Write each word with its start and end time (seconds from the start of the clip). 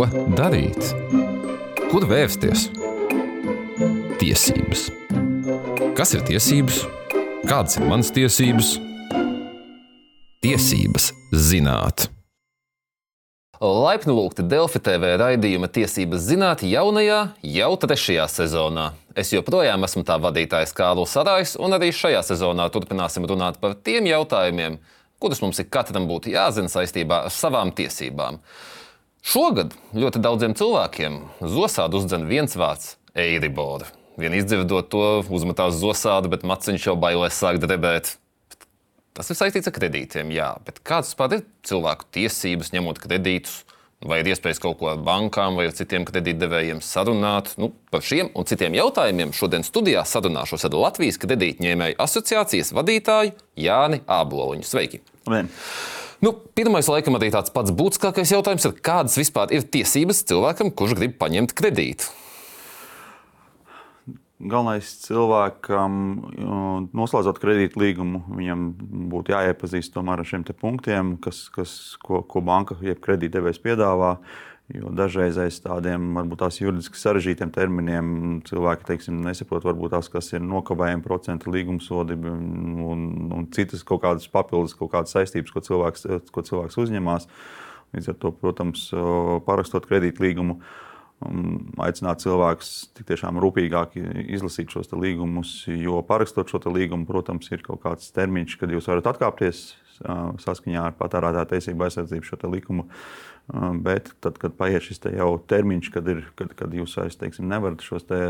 Ko 0.00 0.06
darīt? 0.32 0.94
Kur 1.90 2.06
vērsties? 2.08 2.70
Tiesības. 4.16 4.86
Kas 5.98 6.14
ir 6.16 6.22
tiesības? 6.24 6.78
Kādas 7.44 7.76
ir 7.76 7.84
manas 7.84 8.08
tiesības? 8.16 8.70
Tiesības 10.40 11.10
zināt. 11.36 12.06
Laipni 13.60 14.16
lūgti 14.16 14.46
Delfi 14.48 14.80
TV 14.80 15.12
raidījuma 15.20 15.68
Tiesības 15.68 16.24
zināt 16.30 16.64
jaunajā, 16.64 17.20
jau 17.44 17.70
trešajā 17.84 18.24
sezonā. 18.38 18.88
Es 19.12 19.34
joprojām 19.36 19.84
esmu 19.84 20.06
tā 20.08 20.16
vadītājs 20.16 20.72
Kārlis 20.80 21.12
Sarājs, 21.12 21.58
un 21.60 21.76
arī 21.76 21.92
šajā 21.92 22.24
sezonā 22.32 22.72
turpināsim 22.72 23.28
runāt 23.28 23.60
par 23.60 23.76
tiem 23.76 24.08
jautājumiem, 24.08 24.80
kurus 25.20 25.44
mums 25.44 25.60
ik 25.60 25.68
katram 25.68 26.08
būtu 26.08 26.32
jāzina 26.32 26.72
saistībā 26.72 27.26
ar 27.28 27.34
savām 27.42 27.76
tiesībām. 27.76 28.40
Šogad 29.20 29.74
ļoti 29.92 30.20
daudziem 30.24 30.54
cilvēkiem 30.56 31.18
zosādu 31.44 32.00
uzdzen 32.00 32.24
viens 32.28 32.56
vārds- 32.56 32.96
eiribora. 33.14 33.86
Vien 34.16 34.32
izdzirdot 34.32 34.88
to, 34.88 35.22
uzmetās 35.28 35.76
zosādu, 35.76 36.30
bet 36.32 36.42
maciņš 36.42 36.86
jau 36.86 36.96
bailēs 36.96 37.36
sāk 37.36 37.60
drebēt. 37.60 38.16
Tas 39.14 39.28
ir 39.30 39.36
saistīts 39.36 39.68
ar 39.68 39.74
kredītiem, 39.76 40.32
jā, 40.32 40.56
bet 40.64 40.80
kādas 40.84 41.12
vispār 41.12 41.32
ir 41.32 41.44
cilvēku 41.62 42.04
tiesības 42.12 42.72
ņemot 42.72 42.98
kredītus? 42.98 43.64
Vai 44.00 44.22
ir 44.22 44.30
iespējas 44.32 44.58
kaut 44.58 44.78
ko 44.78 44.88
ar 44.88 44.96
bankām 44.96 45.56
vai 45.56 45.66
ar 45.66 45.72
citiem 45.76 46.06
kredītdevējiem 46.08 46.80
sarunāt? 46.80 47.52
Nu, 47.60 47.74
par 47.92 48.00
šiem 48.00 48.30
un 48.34 48.48
citiem 48.48 48.72
jautājumiem 48.72 49.34
šodien 49.36 49.60
studijā 49.60 50.06
sarunāšos 50.08 50.64
ar 50.64 50.72
Latvijas 50.72 51.20
kredītņēmēju 51.20 52.00
asociācijas 52.00 52.72
vadītāju 52.72 53.36
Jāni 53.60 54.00
Āboliņu. 54.08 54.64
Sveiki! 54.64 55.02
Labdien. 55.26 55.52
Nu, 56.20 56.34
pirmais, 56.36 56.88
laikam, 56.90 57.16
arī 57.16 57.30
tāds 57.32 57.52
pats 57.54 57.72
būtiskākais 57.72 58.34
jautājums 58.34 58.66
ir, 58.68 58.74
kādas 58.84 59.16
vispār 59.16 59.54
ir 59.56 59.64
tiesības 59.64 60.20
cilvēkam, 60.28 60.68
kurš 60.76 60.98
grib 60.98 61.14
paņemt 61.20 61.54
kredītu? 61.56 62.10
Galvenais 64.40 64.88
cilvēkam, 65.04 65.96
noslēdzot 66.96 67.40
kredītu 67.40 67.80
līgumu, 67.80 68.22
viņam 68.36 68.68
būtu 69.12 69.34
jāiepazīst 69.34 69.96
ar 70.00 70.22
šiem 70.24 70.44
punktiem, 70.60 71.16
kas, 71.20 71.42
kas, 71.52 71.74
ko, 72.00 72.22
ko 72.24 72.40
banka 72.44 72.76
jeb 72.84 73.00
kredītdevējs 73.04 73.60
piedāvā. 73.64 74.14
Jo 74.70 74.90
dažreiz 74.94 75.38
aiz 75.40 75.56
tādiem 75.64 76.12
varbūt 76.14 76.44
tās 76.44 76.60
juridiski 76.60 76.98
sarežģītiem 77.00 77.50
terminiem 77.54 78.10
cilvēki 78.46 78.86
teiksim, 78.86 79.16
nesaprot, 79.24 79.64
varbūt 79.66 79.96
tās, 79.96 80.10
kas 80.12 80.30
ir 80.30 80.44
nokavējumi, 80.46 81.02
procentu 81.02 81.50
līguma 81.50 81.82
sodi 81.82 82.14
un, 82.14 83.08
un 83.34 83.48
citas 83.54 83.82
kaut 83.86 84.04
kādas 84.04 84.28
papildus 84.30 84.76
kaut 84.78 84.92
kādas 84.92 85.16
saistības, 85.16 85.50
ko 85.50 85.64
cilvēks, 85.66 86.06
ko 86.30 86.44
cilvēks 86.46 86.78
uzņemās. 86.84 87.26
Līdz 87.96 88.12
ar 88.12 88.20
to, 88.22 88.30
protams, 88.38 88.86
parakstot 89.48 89.90
kredītu 89.90 90.22
līgumu 90.22 90.60
aicināt 91.82 92.22
cilvēkus 92.22 92.70
tiešām 93.02 93.42
rūpīgāk 93.42 93.98
izlasīt 94.30 94.70
šos 94.72 94.94
līgumus, 94.94 95.64
jo 95.66 95.98
parakstot 96.06 96.48
šo 96.48 96.62
līgumu, 96.70 97.08
protams, 97.10 97.50
ir 97.50 97.66
kaut 97.66 97.82
kāds 97.82 98.14
termiņš, 98.14 98.56
kad 98.60 98.70
jūs 98.72 98.88
varat 98.88 99.10
atkāpties 99.10 99.66
saskaņā 100.00 100.86
ar 100.88 100.96
patērētāju 100.98 101.50
tiesību 101.54 101.86
aizsardzību 101.86 102.28
šo 102.28 102.38
likumu. 102.52 102.86
Bet 103.82 104.12
tad, 104.22 104.36
kad 104.38 104.54
paiet 104.58 104.84
šis 104.86 105.02
te 105.02 105.10
jau 105.16 105.32
termiņš, 105.50 105.90
kad, 105.90 106.06
ir, 106.12 106.22
kad, 106.38 106.52
kad 106.58 106.74
jūs 106.76 106.94
vairs 107.00 107.18
teiksim, 107.18 107.48
nevarat 107.50 107.82
te, 107.82 108.20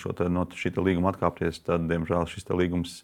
šo 0.00 0.14
te, 0.16 0.28
no 0.32 0.46
šī 0.48 0.72
līguma 0.78 1.12
atkāpties, 1.12 1.60
tad, 1.66 1.84
diemžēl, 1.90 2.24
šis 2.30 2.48
līgums 2.56 3.02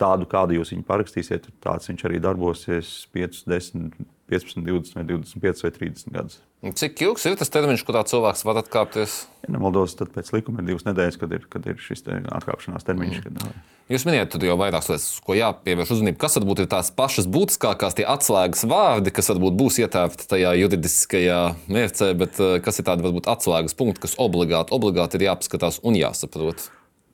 tādu, 0.00 0.26
kādu 0.30 0.56
jūs 0.56 0.72
viņu 0.72 0.86
parakstīsiet, 0.88 1.50
tāds 1.64 1.90
viņš 1.90 2.06
arī 2.08 2.22
darbosies 2.24 2.94
5, 3.12 3.42
10, 3.52 3.92
15, 4.28 4.60
20, 4.66 4.94
vai 4.98 5.06
25 5.08 5.64
vai 5.64 5.72
30 5.72 6.12
gadus. 6.14 6.38
Cik 6.78 7.00
ilgs 7.06 7.24
ir 7.28 7.36
tas 7.38 7.52
termiņš, 7.54 7.84
kurā 7.86 8.02
cilvēks 8.08 8.44
var 8.48 8.60
atkāpties? 8.60 9.20
Ja 9.46 9.54
nemaldos, 9.54 9.94
tad 9.98 10.10
pēc 10.14 10.32
likuma 10.34 10.60
ir 10.62 10.72
divas 10.72 10.86
nedēļas, 10.88 11.18
kad 11.20 11.34
ir, 11.36 11.44
kad 11.50 11.68
ir 11.70 11.78
šis 11.80 12.02
atkāpšanās 12.08 12.86
termiņš. 12.88 13.20
Mm. 13.22 13.36
Kad, 13.38 13.60
Jūs 13.88 14.04
minējāt, 14.04 14.34
tur 14.34 14.42
jau 14.44 14.56
vairākas 14.60 14.90
lietas, 14.90 15.04
ko 15.24 15.32
jāpievērš 15.38 15.94
uzmanība. 15.94 16.20
Kas 16.20 16.34
varbūt 16.36 16.60
ir 16.60 16.66
tās 16.68 16.90
pašas 16.92 17.28
būtiskākās, 17.32 17.96
tie 17.96 18.04
atslēgas 18.04 18.66
vārdi, 18.68 19.14
kas 19.16 19.30
varbūt 19.32 19.56
būs 19.56 19.78
ietērpti 19.80 20.26
tajā 20.28 20.50
juridiskajā 20.60 21.38
mērcē, 21.72 22.10
bet 22.20 22.42
eh, 22.42 22.58
kas 22.64 22.82
ir 22.82 22.88
tādi 22.90 23.06
varbūt 23.06 23.30
atslēgas 23.32 23.78
punkti, 23.78 24.02
kas 24.04 24.18
obligāti, 24.20 24.76
obligāti 24.76 25.16
ir 25.16 25.30
jāpaskatās 25.30 25.80
un 25.88 25.96
jāsaprot? 25.96 26.68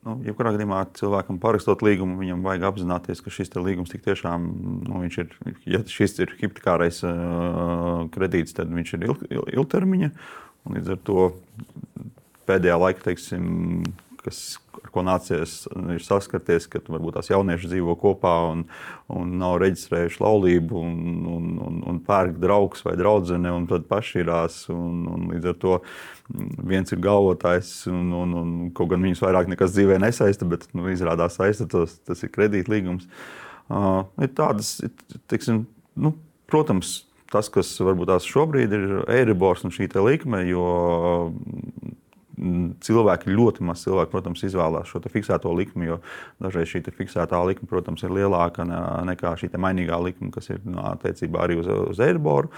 Nu, 0.05 0.19
jebkurā 0.21 0.51
gadījumā 0.53 0.83
cilvēkam 0.99 1.39
parakstot 1.41 1.81
līgumu, 1.81 2.19
viņam 2.21 2.43
vajag 2.45 2.67
apzināties, 2.69 3.23
ka 3.25 3.31
šis 3.33 3.49
līgums 3.57 3.93
tiešām 3.93 4.43
nu, 4.85 4.99
ir, 5.07 5.31
ja 5.65 5.79
šis 5.89 6.19
ir 6.21 6.35
hipotekārais 6.37 7.01
uh, 7.07 8.03
kredīts, 8.13 8.53
tad 8.53 8.69
viņš 8.69 8.93
ir 8.99 9.07
ilg, 9.09 9.23
ilgtermiņa. 9.33 10.11
Līdz 10.75 10.93
ar 10.93 11.01
to 11.09 11.25
pēdējā 12.45 12.77
laikā, 12.83 13.01
teiksim, 13.07 13.47
kas, 14.21 14.43
ko 14.95 15.03
nācies 15.05 15.65
saskarties, 16.05 16.69
kad 16.71 16.87
varbūt 16.91 17.17
tās 17.17 17.29
jaunieši 17.31 17.69
dzīvo 17.73 17.97
kopā 17.99 18.33
un, 18.53 18.63
un 19.11 19.35
nav 19.41 19.57
reģistrējuši 19.63 20.21
laulību, 20.23 20.81
un, 20.81 21.23
un, 21.35 21.49
un, 21.67 21.79
un 21.91 22.01
pērk 22.05 22.39
draugs 22.41 22.85
vai 22.87 22.95
draudzene, 22.99 23.51
un 23.51 23.67
tad 23.69 23.87
pašķirās. 23.91 24.61
Un, 24.73 25.01
un 25.11 25.31
līdz 25.33 25.51
ar 25.51 25.57
to 25.61 25.79
viens 26.65 26.95
ir 26.95 27.01
galvotājs, 27.03 27.73
un, 27.91 28.13
un, 28.23 28.37
un 28.41 28.53
kaut 28.75 28.93
gan 28.93 29.03
viņus 29.05 29.23
vairāk 29.25 29.51
nekas 29.51 29.75
dzīvē 29.75 29.99
nesaista, 30.01 30.47
bet 30.49 30.67
nu, 30.73 30.87
izrādās 30.93 31.37
saista, 31.39 31.67
tas, 31.69 31.99
tas 32.07 32.23
ir 32.25 32.31
kredītlīgums. 32.33 33.09
Uh, 33.65 34.05
ir 34.21 34.31
tādas, 34.37 34.77
tiksim, 35.31 35.63
nu, 35.97 36.13
protams, 36.49 36.99
tas, 37.33 37.49
kas 37.51 37.71
varbūt 37.81 38.11
tās 38.11 38.27
šobrīd 38.29 38.73
ir 38.77 38.91
Eiribors 39.11 39.65
un 39.65 39.73
šī 39.73 39.89
likme, 40.05 40.43
jo 40.49 40.65
cilvēki 42.85 43.31
ļoti 43.31 43.65
maz 43.67 43.83
cilvēki, 43.85 44.11
protams, 44.11 44.43
izvēlās 44.47 44.89
šo 44.91 45.01
fiksēto 45.11 45.53
likmi, 45.55 45.89
jo 45.89 45.99
dažreiz 46.43 46.71
šī 46.71 46.83
fiksētā 46.95 47.39
likme, 47.47 47.69
protams, 47.69 48.03
ir 48.03 48.15
lielāka 48.15 48.65
nekā 48.65 49.35
šī 49.39 49.51
mainīgā 49.55 49.99
likme, 50.03 50.31
kas 50.35 50.51
ir 50.51 50.59
no, 50.67 50.83
attiecībā 50.95 51.45
arī 51.45 51.59
uz, 51.61 51.71
uz 51.93 52.01
Eiriboru. 52.03 52.51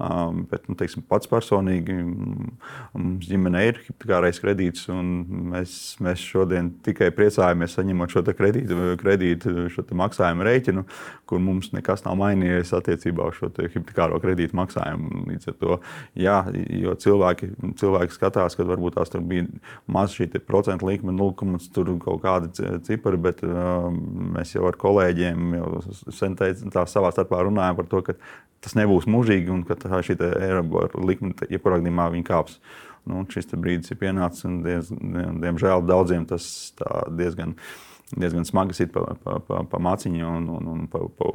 Um, 0.00 0.44
bet, 0.48 0.64
nu, 0.70 0.74
teiksim, 0.80 1.02
pats 1.04 1.28
personīgi 1.28 1.92
mums 2.00 3.26
ģimenē 3.28 3.60
ir 3.68 3.80
hipotekārais 3.84 4.38
kredīts, 4.40 4.86
un 4.88 5.10
mēs, 5.52 5.74
mēs 6.00 6.22
šodien 6.24 6.70
tikai 6.86 7.10
priecājamies 7.12 7.74
saņemot 7.76 8.14
šo 8.14 8.22
kredītu, 8.24 8.78
kredītu 9.02 9.66
šo 9.74 9.84
maksājumu 10.00 10.46
rēķinu, 10.48 10.86
kur 11.28 11.42
mums 11.44 11.74
nekas 11.76 12.06
nav 12.06 12.16
mainījies 12.22 12.72
attiecībā 12.80 13.28
uz 13.28 13.36
šo 13.42 13.50
hipotekāro 13.60 14.22
kredītu 14.24 14.56
maksājumu. 14.56 15.26
Līdz 15.28 15.52
ar 15.52 15.58
to, 15.60 15.78
jā, 16.24 16.38
jo 16.80 16.96
cilvēki, 17.04 17.52
cilvēki 17.82 18.16
skatās, 18.16 18.56
ka 18.56 18.68
varbūt 18.72 18.96
tās 18.96 19.12
bija 19.20 19.50
maz 19.84 20.16
šī 20.16 20.30
procentu 20.48 20.88
likme, 20.88 21.12
0, 21.12 21.60
tur 21.76 21.92
kaut 22.00 22.24
kāda 22.24 22.78
cipari, 22.88 23.20
bet 23.20 23.44
uh, 23.44 23.90
mēs 24.38 24.56
jau 24.56 24.64
ar 24.70 24.80
kolēģiem 24.80 25.58
jau 25.60 25.74
sen 26.08 26.40
teicām, 26.40 26.72
tā 26.72 26.88
savā 26.88 27.12
starpā 27.12 27.44
runājam 27.44 27.82
par 27.82 27.92
to, 27.92 28.06
tas 28.64 28.76
nebūs 28.78 29.08
mūžīgi 29.10 29.52
un 29.52 29.64
ka 29.68 29.76
šī 29.78 30.16
Eiropas 30.20 30.96
likme, 31.00 31.34
jebkurā 31.48 31.80
gadījumā, 31.80 32.10
kāps. 32.26 32.60
Nu, 33.08 33.22
šis 33.32 33.48
brīdis 33.56 33.94
ir 33.94 33.98
pienācis 34.00 34.44
un, 34.44 34.58
diez, 34.64 34.90
diemžēl, 34.92 35.86
daudziem 35.88 36.26
tas 36.28 36.44
diezgan, 37.16 37.54
diezgan 38.16 38.46
smagi 38.48 38.76
sit 38.76 38.92
pa, 38.94 39.04
pa, 39.22 39.38
pa, 39.46 39.62
pa 39.70 39.80
maciņu. 39.82 40.24
Un, 40.40 40.48
un, 40.56 40.70
un, 40.74 40.82
pa, 40.90 41.04
pa, 41.18 41.30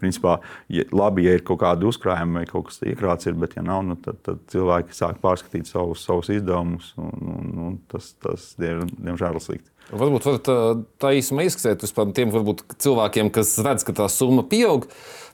principā, 0.00 0.38
ja, 0.72 0.86
labi, 0.94 1.26
ja 1.26 1.36
ir 1.36 1.44
kaut 1.46 1.60
kāda 1.62 1.88
uzkrājuma 1.88 2.42
vai 2.42 2.48
kaut 2.50 2.70
kas 2.70 2.82
iekrāts, 2.86 3.28
ir, 3.30 3.38
bet, 3.40 3.56
ja 3.58 3.64
nav, 3.66 3.84
nu, 3.86 3.98
tad, 4.02 4.20
tad 4.26 4.42
cilvēki 4.52 4.96
sāk 4.96 5.22
pārskatīt 5.24 5.70
savus, 5.70 6.04
savus 6.06 6.32
izdevumus. 6.34 6.92
Un, 7.00 7.32
un, 7.36 7.56
un 7.68 7.80
tas, 7.92 8.12
tas 8.22 8.52
diemžēl, 8.60 9.38
ir 9.38 9.44
slikti. 9.44 9.70
Varbūt 9.86 10.24
varat 10.26 10.48
tā 10.98 11.12
īsumā 11.14 11.44
izskatīt 11.46 11.92
par 11.94 12.08
tiem 12.14 12.32
varbūt, 12.34 12.64
cilvēkiem, 12.82 13.30
kas 13.34 13.52
redz, 13.62 13.84
ka 13.86 13.94
tā 13.94 14.08
summa 14.10 14.42
pieaug, 14.42 14.88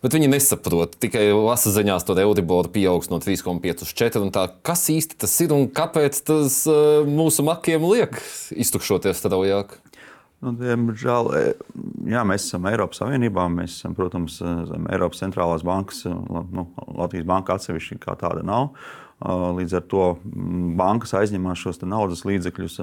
bet 0.04 0.12
viņi 0.12 0.28
nesaprot. 0.28 0.98
Tikai 1.00 1.30
lasa 1.32 1.72
ziņās, 1.72 2.04
ka 2.04 2.18
Euribor 2.20 2.68
pieaugs 2.74 3.08
no 3.08 3.16
3,5 3.22 3.86
uz 3.86 3.94
4. 3.96 4.44
Kas 4.66 4.84
īsti 4.92 5.16
tas 5.24 5.38
ir 5.40 5.56
un 5.56 5.70
kāpēc 5.72 6.20
tas 6.28 6.58
mūsu 7.08 7.46
makiem 7.48 7.88
liek 7.94 8.20
iztukšoties 8.52 9.24
straujāk? 9.24 9.78
Nu, 10.42 10.50
diemžēl, 10.58 11.28
jā, 12.10 12.24
mēs 12.26 12.48
esam 12.48 12.64
Eiropas 12.66 12.98
Savienībā. 12.98 13.44
Mēs 13.52 13.76
esam, 13.76 13.94
protams, 13.94 14.40
Eiropas 14.42 15.22
centrālās 15.22 15.62
bankas, 15.66 16.02
nu, 16.08 16.66
Latvijas 16.98 17.28
banka 17.30 17.54
atsevišķi 17.54 18.00
kā 18.02 18.16
tāda 18.18 18.42
nav. 18.46 18.72
Līdz 19.22 19.76
ar 19.78 19.84
to 19.86 20.06
bankas 20.80 21.14
aizņemās 21.14 21.62
šos 21.62 21.78
naudas 21.86 22.24
līdzekļus 22.26 22.80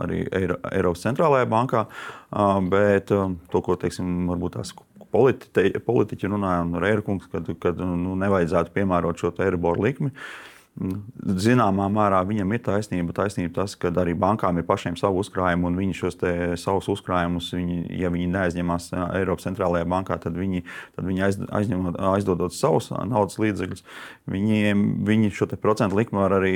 arī 0.00 0.24
Eiro, 0.34 0.58
Eiropas 0.74 1.04
centrālajā 1.06 1.46
bankā. 1.52 1.84
Bet 2.72 3.12
to, 3.14 3.62
ko 3.62 3.78
teiksim, 3.78 4.26
varbūt 4.32 4.58
tās 4.58 4.74
politi, 5.14 5.70
politiķi 5.86 6.32
runāja, 6.34 6.64
un 6.66 6.80
Reirkungs, 6.82 7.30
kad, 7.30 7.46
kad 7.62 7.78
nu, 7.78 8.16
nevajadzētu 8.18 8.74
piemērot 8.74 9.22
šo 9.22 9.30
Eiriboru 9.38 9.86
likmi. 9.86 10.10
Zināmā 10.72 11.84
mērā 11.92 12.22
viņam 12.24 12.54
ir 12.56 12.62
taisnība. 12.64 13.12
Taisnība 13.12 13.52
tas, 13.58 13.74
ka 13.76 13.90
arī 14.00 14.14
bankām 14.16 14.56
ir 14.56 14.64
pašiem 14.64 14.94
savu 14.96 15.20
uzkrājumu, 15.20 15.68
un 15.68 15.76
viņi 15.76 15.96
šos 15.98 16.16
savus 16.62 16.88
uzkrājumus, 16.88 17.50
viņi, 17.52 17.76
ja 18.00 18.08
viņi 18.12 18.30
neaizņemās 18.32 18.86
Eiropas 19.18 19.44
centrālajā 19.44 19.84
bankā, 19.92 20.16
tad 20.22 20.38
viņi, 20.40 20.62
tad 20.96 21.04
viņi 21.10 21.24
aiz, 21.26 21.36
aizņemot, 21.60 21.98
aizdodot 22.14 22.56
savus 22.56 22.88
naudas 22.88 23.36
līdzekļus, 23.42 23.84
viņiem, 24.32 24.86
viņi 25.04 25.34
šo 25.36 25.50
procentu 25.60 25.98
likmi 26.00 26.22
var 26.22 26.38
arī 26.38 26.54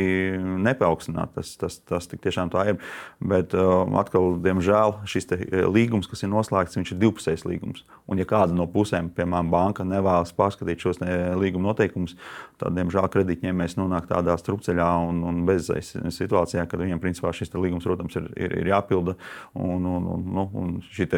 nepaukstināt. 0.65 1.37
Tas, 1.37 1.53
tas, 1.61 1.77
tas 1.85 2.09
tiešām 2.09 2.55
tā 2.55 2.65
ir. 2.73 2.81
Bet 3.21 3.53
atkal, 3.53 4.33
diemžēl, 4.41 4.97
šis 5.05 5.29
līgums, 5.69 6.09
kas 6.09 6.25
ir 6.25 6.33
noslēgts, 6.33 6.81
ir 6.81 7.03
divpusējs 7.05 7.45
līgums. 7.45 7.85
Un, 8.09 8.17
ja 8.23 8.25
kāda 8.29 8.57
no 8.57 8.65
pusēm, 8.71 9.13
piemēram, 9.13 9.53
banka 9.53 9.85
nevēlas 9.85 10.33
pārskatīt 10.39 10.81
šos 10.81 11.05
līguma 11.37 11.69
noteikumus, 11.69 12.17
tad, 12.57 12.73
diemžēl, 12.79 13.11
kredītņēmējs 13.13 13.77
nonāk 13.77 14.06
nonāk 14.07 14.27
tādā 14.27 14.37
strupceļā 14.39 14.89
un, 15.09 15.23
un 15.25 15.45
bezizējas 15.47 15.97
situācijā, 16.15 16.67
kad 16.67 16.81
viņiem 16.81 17.01
principā 17.01 17.33
šis 17.33 17.53
līgums, 17.55 17.85
protams, 17.85 18.17
ir, 18.17 18.31
ir, 18.37 18.55
ir 18.63 18.71
jāpilda. 18.71 19.17
Un, 19.55 19.85
un, 19.85 20.07
un, 20.07 20.25
nu, 20.35 20.51
un 20.55 20.81
šī 20.93 21.09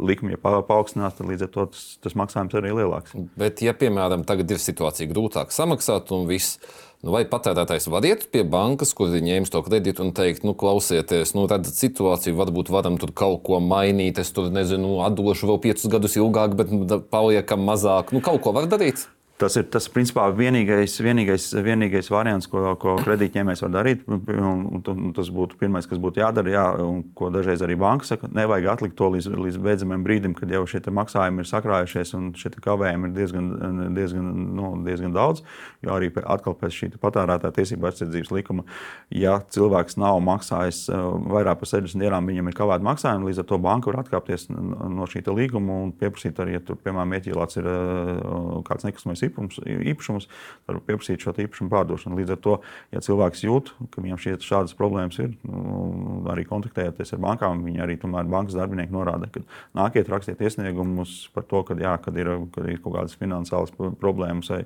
likme, 0.00 0.32
ja 0.32 0.38
paaugstinās, 0.40 1.16
tad 1.16 1.28
līdz 1.28 1.46
ar 1.46 1.52
to 1.52 1.66
tas, 1.72 1.98
tas 2.02 2.14
maksājums 2.14 2.54
arī 2.54 2.72
ir 2.72 2.78
lielāks. 2.82 3.14
Bet, 3.36 3.62
ja, 3.62 3.74
piemēram, 3.74 4.24
tagad 4.24 4.50
ir 4.50 4.58
situācija 4.58 5.10
grūtāk 5.10 5.52
samaksāt 5.52 6.12
un 6.12 6.28
viss. 6.28 6.58
Nu, 6.98 7.12
vai 7.14 7.22
patērētājs 7.30 7.84
var 7.92 8.02
iet 8.02 8.24
pie 8.32 8.40
bankas, 8.42 8.90
kur 8.90 9.12
ir 9.14 9.22
ņēmis 9.22 9.52
to 9.54 9.60
kredītu 9.62 10.02
un 10.02 10.08
teikt, 10.10 10.42
nu, 10.42 10.56
klausieties, 10.58 11.30
nu, 11.36 11.44
redzat 11.46 11.78
situāciju, 11.78 12.34
varbūt 12.40 12.72
varam 12.74 12.96
tur 12.98 13.12
kaut 13.14 13.44
ko 13.46 13.60
mainīt. 13.62 14.18
Es 14.18 14.34
tur 14.34 14.50
nezinu, 14.50 14.96
atdošu 15.06 15.46
vēl 15.46 15.60
piecus 15.62 15.86
gadus 15.92 16.18
ilgāk, 16.18 16.58
bet 16.58 16.74
nu, 16.74 16.88
paliekam 17.12 17.62
mazāk. 17.70 18.10
Nu, 18.10 18.24
kaut 18.24 18.42
ko 18.42 18.56
var 18.56 18.66
darīt. 18.66 19.06
Tas 19.38 19.54
ir 19.54 19.68
tas, 19.70 19.84
principā, 19.94 20.24
vienīgais, 20.34 20.96
vienīgais, 20.98 21.44
vienīgais 21.62 22.08
variants, 22.10 22.48
ko, 22.50 22.72
ko 22.82 22.96
kredītņēmējs 23.04 23.60
var 23.62 23.70
darīt. 23.70 24.00
Un, 24.10 24.64
un 24.82 25.12
tas 25.14 25.28
būtu 25.30 25.60
pirmais, 25.60 25.86
kas 25.86 26.00
būtu 26.02 26.18
jādara. 26.18 26.50
Jā, 26.50 26.64
un 26.82 27.04
ko 27.14 27.28
dažreiz 27.30 27.62
arī 27.62 27.76
banka 27.78 28.08
saka, 28.08 28.26
nevajag 28.34 28.66
atlikt 28.72 28.96
to 28.98 29.12
līdz, 29.14 29.28
līdz 29.38 29.60
beidzamajam 29.62 30.06
brīdim, 30.08 30.34
kad 30.34 30.50
jau 30.50 30.64
šie 30.66 30.82
maksājumi 30.90 31.44
ir 31.44 31.50
sakrājušies 31.52 32.14
un 32.18 32.32
šie 32.38 32.50
kavējumi 32.64 33.10
ir 33.10 33.14
diezgan, 33.14 33.52
diezgan, 33.94 34.32
nu, 34.58 34.72
diezgan 34.88 35.14
daudz. 35.14 35.44
Jo 35.86 35.94
arī 35.94 36.10
atkal 36.24 36.58
pēc 36.58 36.74
šī 36.80 36.90
patērētāja 36.98 37.54
tiesību 37.60 37.92
aizsardzības 37.92 38.34
likuma, 38.34 38.66
ja 39.14 39.38
cilvēks 39.54 40.00
nav 40.02 40.18
maksājis 40.26 40.82
uh, 40.90 41.14
vairāk 41.30 41.62
par 41.62 41.72
60 41.76 42.02
dienām, 42.02 42.26
viņam 42.26 42.50
ir 42.50 42.58
kavēta 42.58 42.88
maksājuma, 42.90 43.30
līdz 43.30 43.44
ar 43.44 43.48
to 43.54 43.62
banka 43.62 43.92
var 43.92 44.02
atkāpties 44.02 44.48
no 44.50 45.06
šī 45.06 45.22
līguma 45.28 45.78
un 45.84 45.94
pieprasīt 45.94 46.42
arī, 46.42 46.56
ja 46.56 46.64
tur, 46.64 46.80
piemēram, 46.82 47.14
ieķīlāts 47.20 47.62
ir 47.62 47.70
uh, 47.70 48.58
kāds 48.66 48.88
nekustamais 48.88 49.27
īpums, 49.28 49.60
īpašumus, 49.64 50.28
var 50.68 50.80
pieprasīt 50.88 51.24
šo 51.24 51.34
īpašumu 51.44 51.72
pārdošanu. 51.72 52.18
Līdz 52.18 52.34
ar 52.34 52.40
to, 52.44 52.56
ja 52.94 53.02
cilvēks 53.04 53.44
jūt, 53.46 53.72
ka 53.92 54.04
viņam 54.04 54.20
šie, 54.22 54.34
šādas 54.44 54.76
problēmas 54.78 55.20
ir, 55.22 55.34
nu, 55.46 56.24
arī 56.32 56.44
kontaktējoties 56.48 57.14
ar 57.14 57.22
bankām, 57.24 57.64
viņi 57.66 57.84
arī 57.84 57.98
tomēr 58.00 58.28
bankas 58.30 58.58
darbinieki 58.58 58.94
norāda, 58.94 59.30
ka 59.32 59.44
nākiet 59.78 60.10
rakstiet 60.12 60.42
iesniegumus 60.44 61.28
par 61.34 61.46
to, 61.48 61.62
ka, 61.68 61.76
jā, 61.78 61.94
kad 62.02 62.16
ir, 62.18 62.32
kad 62.54 62.68
ir 62.68 62.80
kaut 62.84 62.96
kādas 62.98 63.16
finansiālas 63.18 63.74
problēmas 64.00 64.50
vai 64.52 64.62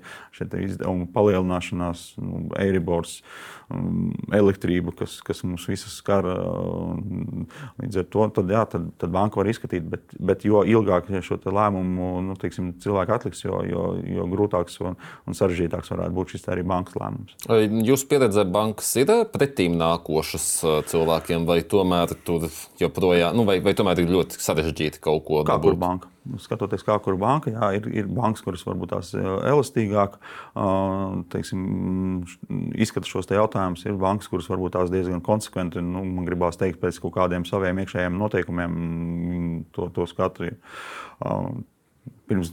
izdevumu 0.62 1.08
palielināšanās, 1.12 2.04
nu, 2.22 2.46
Eiribors, 2.60 3.20
um, 3.72 4.12
elektrība, 4.34 4.94
kas, 4.96 5.18
kas 5.24 5.42
mums 5.46 5.66
visas 5.70 5.94
skar. 6.00 6.26
Līdz 7.82 8.02
ar 8.02 8.08
to 8.12 8.26
tad, 8.36 8.52
jā, 8.52 8.62
tad, 8.70 8.88
tad 9.00 9.12
banka 9.14 9.40
var 9.40 9.50
izskatīt, 9.50 9.86
bet, 9.88 10.14
bet 10.18 10.46
jo 10.46 10.62
ilgāk 10.68 11.10
šo 11.24 11.38
lēmumu 11.42 12.10
nu, 12.26 12.36
teiksim, 12.40 12.72
cilvēki 12.82 13.16
atliks, 13.16 13.44
jo, 13.44 13.62
jo, 13.68 13.86
jo 14.06 14.26
grūtāk 14.32 14.51
grūtāks 14.52 14.78
un, 14.84 14.96
un 15.26 15.36
sarežģītāks 15.36 15.92
varētu 15.92 16.16
būt 16.16 16.36
šis 16.36 16.48
arī 16.52 16.64
bankas 16.66 16.96
lēmums. 17.00 17.36
Jūsu 17.88 18.08
pieredzē 18.10 18.44
bankas 18.44 18.92
ir 19.00 19.12
pretīm 19.32 19.76
nākošas 19.80 20.48
cilvēkiem, 20.90 21.46
vai 21.48 21.62
tomēr 21.62 22.14
tur 22.26 22.48
joprojām, 22.80 23.36
nu, 23.36 23.46
vai, 23.48 23.60
vai 23.64 23.74
tomēr 23.74 24.02
ir 24.02 24.12
ļoti 24.12 24.40
sarežģīti 24.42 25.02
kaut 25.02 25.24
ko 25.26 25.44
kur 25.44 25.78
banka? 25.78 26.10
Skatoties, 26.38 26.84
kā 26.86 26.94
kur 27.02 27.16
banka, 27.18 27.50
jā, 27.50 27.72
ir, 27.80 27.86
ir 27.90 28.06
bankas, 28.06 28.44
kuras 28.46 28.62
varbūt 28.62 28.92
tās 28.92 29.08
elastīgāk 29.18 30.20
teiksim, 31.34 31.64
izskata 32.78 33.10
šos 33.10 33.26
te 33.26 33.34
jautājumus. 33.34 33.82
Ir 33.88 33.98
bankas, 33.98 34.30
kuras 34.30 34.46
varbūt 34.52 34.76
tās 34.76 34.92
diezgan 34.94 35.18
konsekventi, 35.26 35.82
nu, 35.82 36.04
man 36.06 36.28
gribās 36.28 36.60
teikt, 36.60 36.78
pēc 36.82 37.00
kaut 37.02 37.16
kādiem 37.16 37.46
saviem 37.48 37.82
iekšējiem 37.82 38.22
noteikumiem 38.22 38.78
to, 39.74 39.90
to 39.96 40.06
skatu 40.14 40.52
pirms 42.30 42.52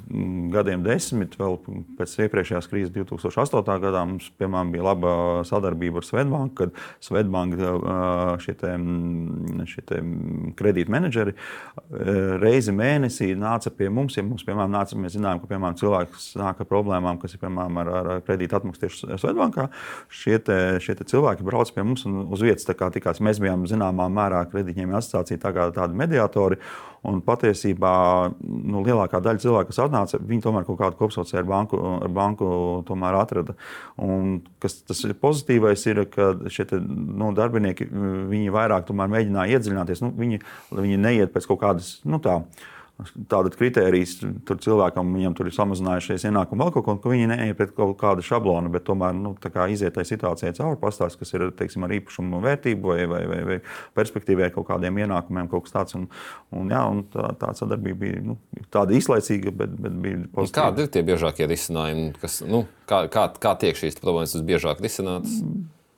gadiem, 0.53 0.83
desmit, 0.85 1.35
vēl 1.39 1.57
pēc 1.99 2.15
iepriekšējās 2.25 2.67
krīzes, 2.71 2.91
2008. 2.95 3.75
gadā, 3.83 4.01
mums 4.07 4.29
piemēram, 4.39 4.71
bija 4.73 4.85
laba 4.87 5.13
sadarbība 5.47 6.01
ar 6.01 6.07
Svetbanku, 6.07 6.55
kad 6.57 6.81
Svetbanka 7.05 7.75
šie, 8.43 8.55
te, 8.59 8.73
šie 9.69 9.83
te 9.89 10.01
kredītmenedžeri 10.59 11.35
reizi 12.41 12.75
mēnesī 12.75 13.31
nāca 13.39 13.71
pie 13.75 13.91
mums. 13.93 14.17
Ja 14.17 14.25
mums, 14.25 14.45
piemēram, 14.47 14.73
nāca, 14.73 14.97
mēs 14.99 15.15
zinām, 15.17 15.41
ka 15.41 15.49
piemēram, 15.51 15.77
cilvēks 15.79 16.31
nāk 16.41 16.63
ar 16.63 16.69
problēmām, 16.69 17.21
kas 17.21 17.35
ir 17.35 17.43
piemēram, 17.43 17.81
ar, 17.83 17.93
ar 18.01 18.11
kredītu 18.27 18.59
atmaksu 18.59 18.85
tieši 18.85 19.21
Svetbankā. 19.21 19.69
Šie, 20.11 20.37
te, 20.43 20.59
šie 20.83 20.97
te 20.99 21.07
cilvēki 21.09 21.45
brauc 21.47 21.71
pie 21.75 21.85
mums 21.85 22.07
un 22.09 22.23
uz 22.27 22.43
vietas 22.45 22.67
tikās. 22.67 23.23
Mēs 23.23 23.41
bijām 23.43 23.67
zināmā 23.69 24.09
mērā 24.13 24.43
kredītņēmēju 24.51 25.01
asociācija, 25.01 25.43
tā 25.45 25.55
kā 25.55 25.69
tādi 25.75 25.99
mediatori. 25.99 26.59
Un 27.07 27.21
patiesībā 27.23 27.93
nu, 28.43 28.81
lielākā 28.83 29.21
daļa 29.23 29.39
cilvēku, 29.43 29.71
kas 29.71 29.81
atnāca, 29.85 30.19
viņi 30.19 30.43
tomēr 30.43 30.65
kaut 30.67 30.79
kādu 30.81 30.99
kopsaucēju 30.99 31.39
ar 31.39 31.47
banku, 31.47 31.79
ar 32.03 32.11
banku 32.11 32.49
atrada. 33.21 33.55
Un, 34.03 34.41
kas 34.59 34.81
tas 34.83 34.99
ir 35.07 35.15
pozitīvais, 35.21 35.85
ir, 35.87 36.03
ka 36.11 36.33
šie 36.51 36.67
te, 36.73 36.81
nu, 36.81 37.31
darbinieki 37.37 37.87
vairāk 38.51 38.89
mēģināja 39.15 39.55
iedziļināties. 39.55 40.03
Nu, 40.03 40.11
viņi, 40.19 40.41
viņi 40.75 40.99
neiet 40.99 41.31
pēc 41.35 41.47
kaut 41.47 41.63
kādas. 41.63 41.93
Nu, 42.03 42.19
tā, 42.23 42.41
tāda 43.31 43.51
kritērijas 43.53 44.17
tur 44.47 44.59
cilvēkam, 44.59 45.13
tur 45.37 45.47
ir 45.47 45.55
samazinājušies 45.55 46.25
ienākumi, 46.27 46.59
vēl 46.63 46.73
kaut 46.75 46.85
ko, 46.85 46.95
ka 46.99 47.11
viņi 47.11 47.29
neiet 47.31 47.57
pret 47.59 47.71
kaut 47.77 47.95
kādu 48.01 48.25
šablonu, 48.25 48.71
bet 48.73 48.85
tomēr 48.87 49.15
nu, 49.15 49.33
iziet 49.71 49.95
tajā 49.95 50.09
situācijā 50.11 50.51
cauri, 50.57 50.79
pastāstīt, 50.81 51.21
kas 51.21 51.33
ir 51.37 51.45
teiksim, 51.59 51.85
ar 51.87 51.95
īpašumu 51.95 52.41
vērtību 52.43 52.91
vai, 52.91 53.05
vai, 53.11 53.21
vai, 53.31 53.39
vai 53.47 53.59
perspektīvai 53.97 54.51
kaut 54.55 54.67
kādiem 54.71 54.99
ienākumiem, 55.05 55.47
kaut 55.51 55.67
kas 55.67 55.77
tāds. 55.77 55.95
Un, 55.99 56.09
un, 56.55 56.73
jā, 56.73 56.83
un 56.91 57.05
tā, 57.13 57.29
tā 57.39 57.53
sadarbība 57.57 58.03
bija 58.03 58.25
nu, 58.31 58.37
tāda 58.73 58.95
īslaicīga, 58.97 59.55
bet, 59.63 59.79
bet 59.79 59.99
bija 60.03 60.23
pozitīva. 60.35 60.69
Kādi 60.69 60.85
ir 60.85 60.93
tie 60.93 61.05
biežākie 61.07 61.49
risinājumi, 61.49 62.11
kas, 62.19 62.41
nu, 62.47 62.65
kā, 62.89 63.05
kā, 63.11 63.29
kā 63.39 63.55
tiek 63.63 63.79
šīs 63.79 63.99
problēmas 64.03 64.35
visbiežāk 64.37 64.83
risinātas? 64.83 65.39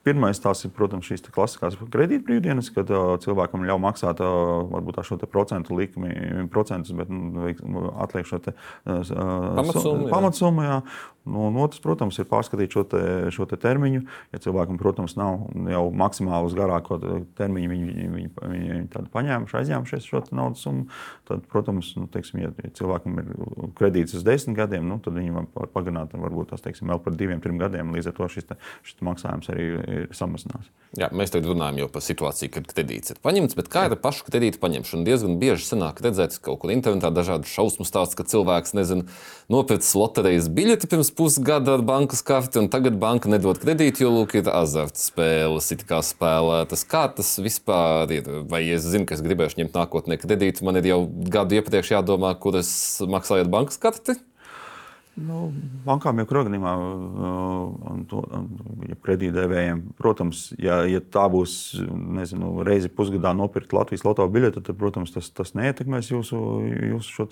Pirmais 0.02 0.40
tās 0.42 0.64
ir, 0.66 0.72
protams, 0.74 1.06
šīs 1.06 1.22
klasiskās 1.30 1.76
kredītbrīvdienas, 1.94 2.72
kad 2.74 2.90
uh, 2.90 3.14
cilvēkam 3.22 3.66
ļauj 3.68 3.80
maksāt 3.84 4.22
uh, 4.24 4.64
varbūt 4.72 4.98
šo 5.06 5.20
procentu 5.30 5.78
likmi, 5.78 6.10
procentus, 6.50 6.94
bet 6.98 7.10
nu, 7.12 7.86
atliek 8.02 8.26
šo 8.26 8.42
te, 8.42 8.56
uh, 8.86 10.10
pamatsummu. 10.10 10.82
Nu, 11.22 11.44
un 11.46 11.56
otrs, 11.62 11.78
protams, 11.78 12.16
ir 12.18 12.26
pārskatīt 12.26 12.74
šo, 12.74 12.82
te, 12.90 13.00
šo 13.30 13.44
te 13.46 13.54
termiņu. 13.62 14.00
Ja 14.34 14.40
cilvēkam, 14.42 14.78
protams, 14.80 15.14
nav 15.14 15.44
jau 15.70 15.84
maksimāli 15.94 16.48
uz 16.48 16.56
garāko 16.58 16.98
termiņu, 17.38 17.70
viņi, 17.70 17.86
viņi, 17.86 18.06
viņi, 18.42 18.70
viņi, 18.72 19.04
paņēmuši, 19.12 19.56
aizņēmušies 19.60 20.08
šo 20.10 20.24
naudas 20.34 20.64
summu, 20.66 20.88
tad, 21.30 21.44
protams, 21.52 21.92
nu, 21.94 22.08
teiksim, 22.10 22.42
ja 22.42 22.50
cilvēkam 22.74 23.22
ir 23.22 23.30
kredīts 23.78 24.16
uz 24.18 24.26
desmit 24.26 24.58
gadiem, 24.58 24.88
nu, 24.90 24.98
tad 25.04 25.14
viņi 25.20 25.36
var 25.36 25.70
pagarināt 25.70 26.16
varbūt 26.18 26.50
tās 26.56 26.66
teiksim, 26.66 26.90
vēl 26.90 27.02
par 27.06 27.14
diviem, 27.14 27.42
trim 27.44 27.60
gadiem. 27.62 27.94
Līdz 27.94 28.10
ar 28.10 28.18
to 28.18 28.30
šis, 28.34 28.48
te, 28.50 28.58
šis 28.82 28.98
maksājums 29.06 29.52
arī 29.54 29.68
ir 29.92 30.14
samazinās. 30.16 30.70
Jā, 30.92 31.06
mēs 31.08 31.30
tagad 31.32 31.48
runājam 31.48 31.88
par 31.88 32.02
situāciju, 32.04 32.50
kad 32.52 32.66
kredīts 32.68 33.14
ir 33.14 33.20
paņemts, 33.24 33.56
bet 33.56 33.70
kā 33.72 33.86
ar 33.88 33.94
pašu 33.96 34.26
kredītu 34.26 34.58
paņemšanu? 34.60 35.06
Diezgan 35.06 35.38
bieži 35.40 35.64
sanāk 35.64 36.02
redzēt 36.04 36.34
kaut 36.44 36.58
kur 36.60 36.72
internetā 36.74 37.08
dažādu 37.16 37.48
šausmu 37.48 37.86
stāstu, 37.88 38.18
ka 38.18 38.26
cilvēks 38.28 38.74
nezinu, 38.76 39.06
nopircis 39.48 39.94
loterijas 39.96 40.50
biļeti 40.52 40.90
pirms 40.92 41.08
pusgada 41.16 41.78
ar 41.78 41.84
bankas 41.88 42.20
karti, 42.28 42.60
un 42.60 42.68
tagad 42.72 42.98
banka 43.00 43.32
nedod 43.32 43.56
kredītu, 43.62 44.04
jo 44.04 44.10
lūk, 44.18 44.36
ir 44.36 44.50
azartspēles, 44.52 45.70
it 45.72 45.86
kā 45.88 46.02
spēlētas. 46.04 46.84
Kā 46.84 47.06
tas 47.16 47.38
vispār 47.40 48.12
ir? 48.18 48.28
Vai 48.52 48.66
es 48.76 48.84
zinu, 48.84 49.08
ka 49.08 49.16
es 49.16 49.24
gribēšu 49.24 49.62
ņemt 49.62 49.78
nākotnē 49.80 50.20
kredītu, 50.20 50.68
man 50.68 50.76
ir 50.82 50.90
jau 50.92 51.00
gadu 51.08 51.56
iepriekš 51.56 51.94
jādomā, 51.96 52.34
kur 52.36 52.60
es 52.60 52.74
maksāju 53.00 53.46
ar 53.46 53.54
bankas 53.56 53.80
karti? 53.80 54.20
Nu, 55.20 55.50
bankām 55.84 56.22
jau 56.22 56.24
kroganījumā, 56.30 56.70
ja 58.88 58.96
kredītdevējiem, 59.04 59.82
protams, 59.98 60.46
ja, 60.56 60.78
ja 60.88 61.02
tā 61.04 61.26
būs 61.28 61.56
nezinu, 61.84 62.54
reizi 62.64 62.88
pusgadā 62.88 63.34
nopirkt 63.36 63.74
Latvijas 63.76 64.06
loto 64.06 64.24
biļeti, 64.32 64.62
tad, 64.64 64.78
protams, 64.80 65.12
tas, 65.12 65.28
tas 65.36 65.52
neietekmēs 65.58 66.08
jūsu, 66.14 66.38
jūsu 66.94 67.26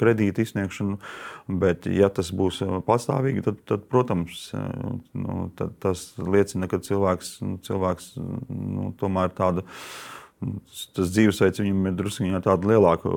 kredītu 0.00 0.42
izsniegšanu. 0.42 0.98
Bet, 1.62 1.86
ja 1.86 2.10
tas 2.10 2.32
būs 2.34 2.58
pastāvīgi, 2.88 3.46
tad, 3.46 3.62
tad 3.70 3.86
protams, 3.92 4.48
nu, 5.14 5.46
tad 5.62 5.78
tas 5.86 6.08
liecina, 6.18 6.66
ka 6.66 6.82
cilvēks, 6.82 7.36
cilvēks 7.70 8.10
nu, 8.18 8.90
tomēr 8.98 9.30
tādu 9.38 9.62
tas 10.92 11.14
dzīvesveids 11.14 11.62
viņam 11.62 11.86
ir 11.88 11.96
drusku 12.02 12.26
lielāku 12.66 13.14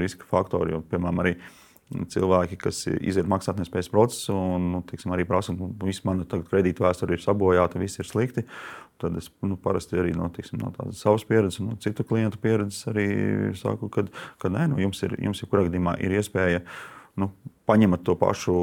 riska 0.00 0.26
faktoru. 0.32 0.78
Jo, 0.78 0.82
piemēram, 0.90 1.22
arī 1.22 1.36
cilvēki, 1.86 2.58
kas 2.58 2.80
iziet 2.88 3.28
maksātnespējas 3.30 3.90
procesu 3.92 4.34
un 4.34 4.70
nu, 4.72 4.82
tiksim, 4.86 5.12
arī 5.14 5.26
prasa, 5.28 5.54
ka 5.54 5.86
viss 5.86 6.04
mana 6.06 6.26
kredīta 6.26 6.82
vēsture 6.86 7.14
ir 7.14 7.22
sabojāta, 7.22 7.78
viss 7.78 8.00
ir 8.02 8.08
slikti. 8.08 8.46
Tad 9.00 9.18
es 9.20 9.28
nu, 9.44 9.58
parasti 9.60 9.98
arī 10.00 10.14
no, 10.16 10.26
tiksim, 10.32 10.58
no 10.62 10.72
savas 10.96 11.26
pieredzes, 11.28 11.60
no 11.62 11.76
citu 11.82 12.04
klientu 12.08 12.40
pieredzes 12.42 12.88
arī 12.90 13.08
saku, 13.58 13.90
ka, 13.92 14.06
nu, 14.50 14.80
jums 14.82 15.02
ir, 15.06 15.18
jums 15.22 15.42
ir 15.42 15.52
kurā 15.52 15.66
gadījumā 15.68 15.98
ir 16.02 16.16
iespēja 16.16 16.64
nu, 17.20 17.30
paņemat 17.66 18.02
to 18.06 18.14
pašu, 18.18 18.54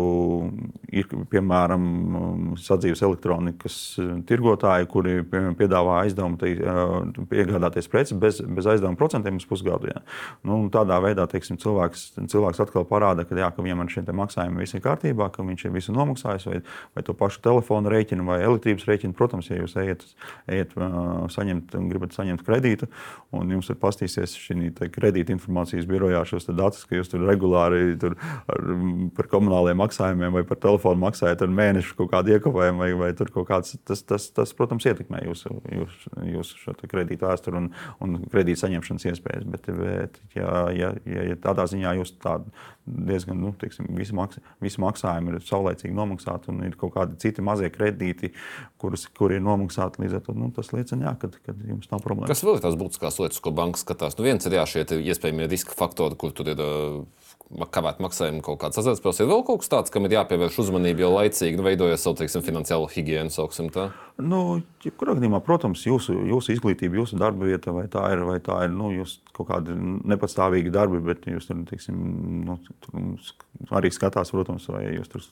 ir, 0.95 1.09
piemēram, 1.31 1.83
sadzīves 2.59 3.03
elektronikas 3.03 3.77
tirgotāji, 4.29 4.87
kuri 4.91 5.15
piedāvā 5.59 5.99
aizdevumu, 6.05 6.39
te, 6.39 6.53
piegādāties 7.31 7.89
preci 7.91 8.17
bez, 8.19 8.39
bez 8.43 8.69
aizdevuma 8.71 8.99
procentiem 8.99 9.39
uz 9.41 9.47
pusgadu. 9.49 9.91
Ja. 9.91 10.03
Nu, 10.47 10.61
tādā 10.73 10.99
veidā 11.03 11.25
teiksim, 11.31 11.59
cilvēks, 11.61 12.05
cilvēks 12.31 12.63
atkal 12.63 12.87
parāda, 12.87 13.27
ka, 13.27 13.35
jā, 13.39 13.49
ka 13.53 13.65
viņam 13.65 13.83
ar 13.83 13.91
šiem 13.91 14.11
maksājumiem 14.23 14.63
viss 14.63 14.77
ir 14.77 14.83
kārtībā, 14.85 15.29
ka 15.33 15.45
viņš 15.45 15.67
ir 15.67 15.75
visu 15.75 15.95
nomaksājis, 15.95 16.47
vai, 16.49 16.61
vai 16.95 17.05
to 17.05 17.17
pašu 17.17 17.43
telefonu 17.43 17.91
rēķinu 17.91 18.27
vai 18.27 18.39
elektrības 18.45 18.87
rēķinu. 18.87 19.17
Protams, 19.19 19.51
ja 19.51 19.59
jūs 19.59 19.75
ejat, 19.83 20.07
ejat 20.51 20.75
saņemt, 21.33 21.75
gribat 21.91 22.15
saņemt 22.15 22.45
kredītu, 22.47 22.87
un 23.35 23.51
jums 23.57 23.71
ir 23.73 23.79
pastīsies 23.81 24.37
šī 24.39 24.71
kredīta 24.93 25.33
informācijas 25.35 25.87
birojā 25.89 26.23
šos 26.29 26.47
datus, 26.53 26.87
ka 26.87 26.97
jūs 26.97 27.11
tur 27.11 27.25
regulāri 27.27 27.97
tur 27.99 28.15
ar 28.47 28.63
par 29.17 29.27
komunāliem 29.31 29.79
maksājumiem 29.81 30.35
vai 30.37 30.43
par 30.47 30.59
telefonu 30.63 31.01
maksājat 31.03 31.43
ar 31.45 31.51
mēnešu 31.53 31.97
kaut 31.99 32.11
kādu 32.13 32.35
iekavējumu, 32.35 32.83
vai, 32.83 32.89
vai 32.99 33.09
tur 33.17 33.31
kaut 33.33 33.47
kāds, 33.49 33.75
tas, 33.87 34.03
tas, 34.07 34.27
tas, 34.35 34.53
protams, 34.57 34.87
ietekmē 34.89 35.23
jūsu, 35.27 35.53
jūsu, 35.79 36.13
jūsu 36.33 36.75
kredītu 36.91 37.27
vēsturi 37.27 37.59
un, 37.61 37.71
un 38.03 38.19
kredītu 38.31 38.63
saņemšanas 38.63 39.07
iespējas. 39.11 39.47
Bet, 39.53 39.69
bet 39.79 40.21
ja, 40.37 40.65
ja, 40.75 40.93
ja, 41.09 41.27
ja 41.31 41.39
tādā 41.43 41.67
ziņā 41.71 41.95
jūs 41.99 42.15
tādu 42.23 42.51
diezgan, 42.83 43.39
nu, 43.39 43.53
teiksim, 43.59 43.87
visi, 43.95 44.15
maks, 44.15 44.39
visi 44.63 44.81
maksājumi 44.83 45.37
ir 45.37 45.45
saulēcīgi 45.47 45.95
nomaksāti 45.95 46.51
un 46.51 46.63
ir 46.67 46.75
kaut 46.79 46.95
kādi 46.97 47.15
citi 47.21 47.43
mazie 47.45 47.69
kredīti, 47.71 48.33
kurus, 48.81 49.05
kuri 49.15 49.39
ir 49.39 49.45
nomaksāti 49.45 50.03
līdz 50.03 50.17
ar 50.19 50.25
to, 50.25 50.35
nu, 50.35 50.49
tas 50.55 50.73
liecina, 50.75 51.07
jā, 51.07 51.13
ka, 51.21 51.31
ka 51.47 51.55
jums 51.69 51.87
nav 51.93 52.03
problēma. 52.03 52.27
Kas 52.31 52.43
vēl 52.43 52.59
ir 52.59 52.65
tās 52.65 52.75
būtiskās 52.79 53.21
lietas, 53.21 53.39
ko 53.43 53.53
banka 53.55 53.79
skatās? 53.79 54.17
Nu, 54.19 54.27
viens 54.27 54.43
ir 54.49 54.57
jā, 54.59 54.65
šie 54.67 54.83
iespējamie 54.99 55.47
riska 55.51 55.75
faktori, 55.77 56.19
kur 56.19 56.35
tur 56.35 56.51
ir 56.51 56.63
kavēt 57.73 57.99
maksājumu 58.03 58.41
kaut 58.45 58.61
kāds 58.63 58.79
azartspēles. 58.81 59.19
Ir 59.21 59.29
vēl 59.29 59.43
kaut 59.45 59.61
kas 59.61 59.71
tāds, 59.71 59.93
kam 59.93 60.07
ir 60.07 60.15
jāpievērš 60.17 60.59
uzmanība 60.65 61.05
jau 61.05 61.11
laicīgi, 61.13 61.59
nu, 61.59 61.65
veidojot 61.67 62.01
savu 62.01 62.17
teiksim, 62.21 62.45
finansiālo 62.45 62.87
higiēnu. 62.91 63.33
Nu, 64.21 64.39
jebkurā 64.85 65.15
gadījumā, 65.17 65.39
protams, 65.45 65.83
jūsu, 65.87 66.15
jūsu 66.29 66.53
izglītība, 66.53 66.99
jūsu 67.01 67.17
darba 67.21 67.47
vieta, 67.49 67.73
vai 67.73 67.87
tā 67.91 68.03
ir, 68.13 68.23
vai 68.27 68.37
tā 68.43 68.59
ir 68.67 68.73
nu, 68.73 68.91
kaut 69.33 69.49
kāda 69.49 69.73
nepatstāvīga 70.13 70.73
darba, 70.73 71.01
bet 71.01 71.25
jūs 71.29 71.49
tur, 71.49 71.63
teiksim, 71.69 71.97
nu, 72.45 72.59
tur 72.85 73.73
arī 73.79 73.89
skatās, 73.93 74.33
protams, 74.33 74.69
vai 74.69 74.85
jūs 74.93 75.09
tur 75.09 75.25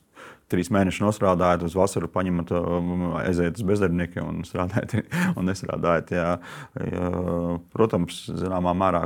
trīs 0.52 0.72
mēnešus 0.74 1.04
nostrādājat, 1.06 1.64
uz 1.68 1.76
vasaru 1.78 2.10
paņemat, 2.12 2.52
um, 2.58 3.06
aiziet 3.22 3.60
uz 3.60 3.68
bezdarbniekiem 3.70 4.28
un 4.28 4.42
strādājat 4.48 4.98
un 5.38 5.48
nestrādājat. 5.48 6.12
Jā. 6.18 6.28
Protams, 7.72 8.24
zināmā 8.42 8.74
mērā 8.78 9.06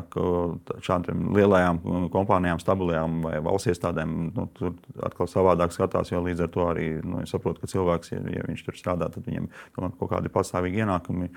šādām 0.86 1.30
lielajām 1.36 1.82
kompānijām, 2.14 2.62
stabilajām 2.64 3.05
vai 3.24 3.38
valsts 3.44 3.70
iestādēm, 3.74 4.14
nu, 4.36 4.46
tur 4.58 4.74
atkal 5.06 5.30
savādāk 5.30 5.74
skatās, 5.76 6.12
jo 6.12 6.22
līdz 6.26 6.46
ar 6.46 6.52
to 6.54 6.66
arī 6.70 6.88
nu, 7.06 7.22
saprot, 7.30 7.60
ka 7.62 7.70
cilvēks, 7.72 8.12
ja, 8.14 8.22
ja 8.36 8.46
viņš 8.48 8.66
tur 8.68 8.78
strādā, 8.80 9.10
tad 9.14 9.28
viņam 9.28 9.50
tomēr 9.76 9.96
kaut 10.00 10.12
kādi 10.14 10.32
pastāvīgi 10.34 10.84
ienākumi. 10.84 11.32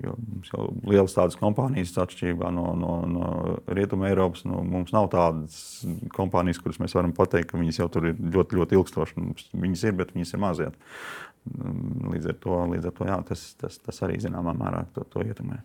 Jo 0.00 0.14
mums 0.16 0.48
jau 0.48 0.66
lielas 0.88 1.14
tādas 1.16 1.36
kompānijas, 1.36 1.92
atšķirībā 2.00 2.50
no, 2.56 2.70
no, 2.78 2.92
no 3.10 3.30
Rietumē 3.68 4.08
Eiropas. 4.08 4.46
Nu, 4.48 4.62
mums 4.64 4.94
nav 4.96 5.10
tādas 5.12 5.58
kompānijas, 6.16 6.60
kuras 6.62 6.80
mēs 6.80 6.96
varam 6.96 7.12
pateikt, 7.16 7.50
ka 7.50 7.60
viņas 7.60 7.82
jau 7.82 7.88
tur 7.92 8.10
ir 8.12 8.20
ļoti, 8.36 8.56
ļoti 8.60 8.78
ilgstoši. 8.78 9.26
Viņas 9.60 9.84
ir, 9.88 9.98
bet 9.98 10.14
viņas 10.16 10.32
ir 10.32 10.42
mazliet. 10.46 10.78
Līdz 12.14 12.30
ar 12.32 12.38
to, 12.40 12.62
līdz 12.72 12.88
ar 12.88 12.96
to 12.96 13.10
jā, 13.10 13.18
tas, 13.28 13.44
tas, 13.60 13.76
tas 13.84 14.00
arī 14.06 14.16
zināmā 14.22 14.56
mērā 14.56 14.86
to, 14.94 15.04
to 15.12 15.26
ietekmē. 15.26 15.60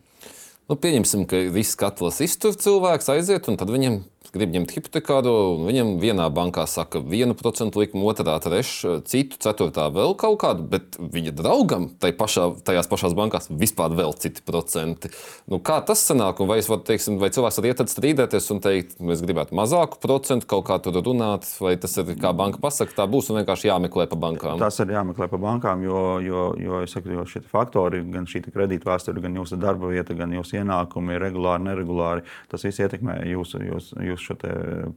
Nu, 0.65 0.77
pieņemsim, 0.81 1.27
ka 1.29 1.43
viss 1.53 1.77
katls 1.77 2.23
iztur 2.25 2.55
cilvēks, 2.57 3.11
aiziet, 3.13 3.49
un 3.51 3.59
tad 3.61 3.69
viņam 3.69 3.99
grib 4.35 4.53
ņemt 4.55 4.73
hipotekāro, 4.75 5.33
un 5.55 5.69
viņam 5.69 5.93
vienā 6.01 6.27
bankā 6.33 6.65
saka 6.69 7.01
1% 7.01 7.79
likumu, 7.79 8.09
otrā, 8.11 8.35
trešā, 8.43 8.99
citu, 9.07 9.39
ceturtā 9.41 9.87
vēl 9.95 10.15
kaut 10.19 10.39
kādu, 10.43 10.65
bet 10.75 10.99
viņa 10.99 11.33
draugam 11.35 11.87
tai 12.01 12.11
pašā, 12.15 12.49
tajās 12.67 12.89
pašās 12.91 13.15
bankās 13.17 13.49
vispār 13.49 13.95
vēl 13.95 14.15
citi 14.19 14.43
procenti. 14.45 15.11
Nu, 15.51 15.59
kā 15.63 15.79
tas 15.85 16.03
sanāk, 16.05 16.41
un 16.43 16.51
vai, 16.51 16.59
var, 16.67 16.81
teiksim, 16.87 17.19
vai 17.21 17.31
cilvēks 17.33 17.59
var 17.61 17.69
iet 17.71 17.83
strīdēties 17.91 18.51
un 18.55 18.61
teikt, 18.63 18.97
mēs 19.03 19.23
gribētu 19.25 19.55
mazāku 19.57 19.99
procentu, 20.03 20.47
kaut 20.51 20.67
kā 20.69 20.79
tur 20.83 20.99
runāt, 20.99 21.47
vai 21.61 21.75
tas 21.81 21.95
ir 22.01 22.15
kā 22.19 22.33
banka 22.35 22.61
pasaka, 22.63 22.95
tā 22.97 23.07
būs 23.09 23.31
un 23.31 23.39
vienkārši 23.41 23.69
jāmeklē 23.69 24.07
pa 24.11 24.19
bankām? 24.19 24.59
Tas 24.61 24.79
ir 24.83 24.93
jāmeklē 24.95 25.29
pa 25.31 25.39
bankām, 25.41 25.83
jo, 25.85 26.03
jo, 26.25 26.45
jo, 26.61 26.81
saku, 26.89 27.13
jo 27.15 27.25
šie 27.29 27.43
faktori, 27.51 28.03
gan 28.11 28.27
šī 28.29 28.43
kredīta 28.47 28.89
vēsture, 28.91 29.23
gan 29.23 29.37
jūsu 29.39 29.59
darba 29.61 29.91
vieta, 29.93 30.17
gan 30.17 30.33
jūsu 30.35 30.59
ienākumi, 30.61 31.19
regulāri, 31.21 31.67
neregulāri, 31.69 32.25
tas 32.51 32.65
viss 32.65 32.81
ietekmē 32.83 33.21
jūsu, 33.29 33.61
jūsu, 33.69 34.01
jūsu 34.09 34.24
šo 34.25 34.37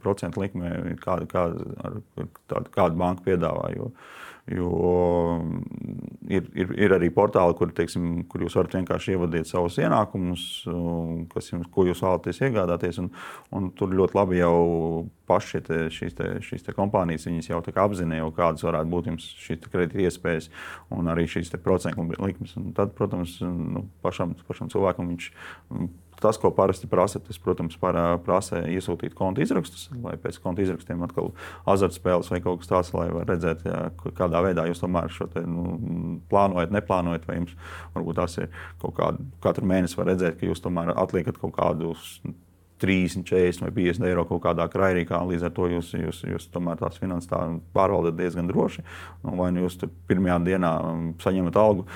procentu 0.02 0.42
likme, 0.42 0.72
kādu, 1.02 1.28
kādu, 1.30 1.68
tādu, 2.50 2.72
kādu 2.74 2.98
banku 3.00 3.26
piedāvā. 3.28 3.70
Jo, 3.76 3.90
jo 4.48 4.70
ir, 6.28 6.46
ir, 6.56 6.72
ir 6.86 6.94
arī 6.96 7.10
portāli, 7.14 7.56
kur, 7.58 7.72
teiksim, 7.76 8.24
kur 8.30 8.44
jūs 8.44 8.56
varat 8.58 8.78
vienkārši 8.78 9.14
ievadīt 9.14 9.50
savus 9.50 9.76
ienākumus, 9.82 10.44
kas 11.32 11.52
jums, 11.52 11.68
ko 11.74 11.84
jūs 11.88 12.02
vēlaties 12.04 12.42
iegādāties. 12.48 13.00
Un, 13.02 13.12
un 13.54 13.70
tur 13.76 13.92
ļoti 13.94 14.18
labi 14.18 14.40
jau 14.40 14.56
paši 15.28 15.62
te, 15.66 15.80
šīs, 15.92 16.16
te, 16.16 16.32
šīs 16.44 16.64
te 16.66 16.74
kompānijas 16.76 17.28
jau 17.48 17.60
apzināja, 17.60 18.28
kādas 18.36 18.64
varētu 18.64 18.92
būt 18.94 19.12
šīs 19.20 19.68
kredīta 19.68 20.04
iespējas 20.08 20.50
un 20.96 21.12
arī 21.12 21.28
šīs 21.28 21.52
procentu 21.62 22.08
likmes. 22.16 22.56
Un 22.60 22.72
tad, 22.76 22.94
protams, 22.98 23.38
nu, 23.44 23.88
pašam, 24.04 24.36
pašam 24.48 24.72
cilvēkam 24.72 25.12
viņš 25.12 25.32
Tas, 26.22 26.38
ko 26.40 26.50
parasti 26.54 26.88
prasa, 26.90 27.20
tas, 27.22 27.38
protams, 27.42 27.76
prasa 28.24 28.64
iesūtīt 28.66 29.14
konta 29.18 29.42
izrakstus, 29.44 29.86
lai 30.02 30.16
pēc 30.18 30.40
konta 30.42 30.64
izrakstiem 30.64 31.04
atkal 31.06 31.30
azartspēles 31.70 32.32
vai 32.32 32.40
kaut 32.44 32.62
kas 32.62 32.72
tāds, 32.72 32.92
lai 32.96 33.06
varētu 33.12 33.34
redzēt, 33.34 33.64
jā, 33.68 33.84
kādā 34.18 34.42
veidā 34.48 34.66
jūs 34.70 34.82
tomēr 34.82 35.12
šo 35.14 35.28
te, 35.32 35.44
nu, 35.46 36.18
plānojat, 36.32 36.74
neplānojat, 36.74 37.28
vai 37.28 37.38
jums 37.40 37.54
varbūt 37.94 38.18
tas 38.18 38.36
ir 38.42 38.50
kaut 38.82 38.96
kādu, 38.98 39.30
katru 39.44 39.70
mēnesi 39.70 39.98
var 40.00 40.10
redzēt, 40.12 40.40
ka 40.40 40.50
jūs 40.50 40.64
tomēr 40.64 40.94
atliekat 40.96 41.38
kaut 41.38 41.54
kādus 41.58 42.18
30, 42.80 43.24
40 43.28 43.64
vai 43.64 43.70
50 43.76 44.08
eiro 44.08 44.24
kaut 44.28 44.42
kādā 44.46 44.66
krairīkā. 44.70 45.20
Līdz 45.28 45.48
ar 45.48 45.54
to 45.56 45.68
jūs, 45.72 45.92
jūs, 45.98 46.22
jūs 46.32 46.48
tomēr 46.54 46.80
tās 46.80 46.98
finanses 47.00 47.30
tā 47.30 47.40
pārvaldat 47.76 48.18
diezgan 48.18 48.50
droši. 48.50 48.84
Nu, 49.24 49.36
vai 49.40 49.50
nu 49.54 49.66
jūs 49.66 49.78
pirmajā 50.10 50.38
dienā 50.46 50.72
saņemat 51.22 51.60
algu, 51.60 51.86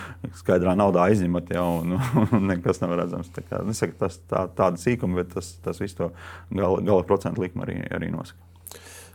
skaidrā 0.43 0.77
naudā 0.79 1.09
aizņemat 1.11 1.53
jau, 1.57 1.67
un, 1.83 1.99
un 1.99 2.49
nekas 2.53 2.83
nav 2.85 2.97
redzams. 3.01 3.33
Tā 3.35 3.47
kā, 3.47 3.63
nesaku, 3.67 3.99
tas 4.03 4.21
tā, 4.27 4.47
tāda 4.59 4.81
sīkuma, 4.83 5.23
bet 5.23 5.35
tas, 5.37 5.55
tas 5.65 5.83
viss 5.83 5.99
to 5.99 6.13
gala, 6.51 6.81
gala 6.83 7.07
procentu 7.07 7.45
likuma 7.45 7.69
arī, 7.69 7.83
arī 7.91 8.11
nosaka. 8.15 8.52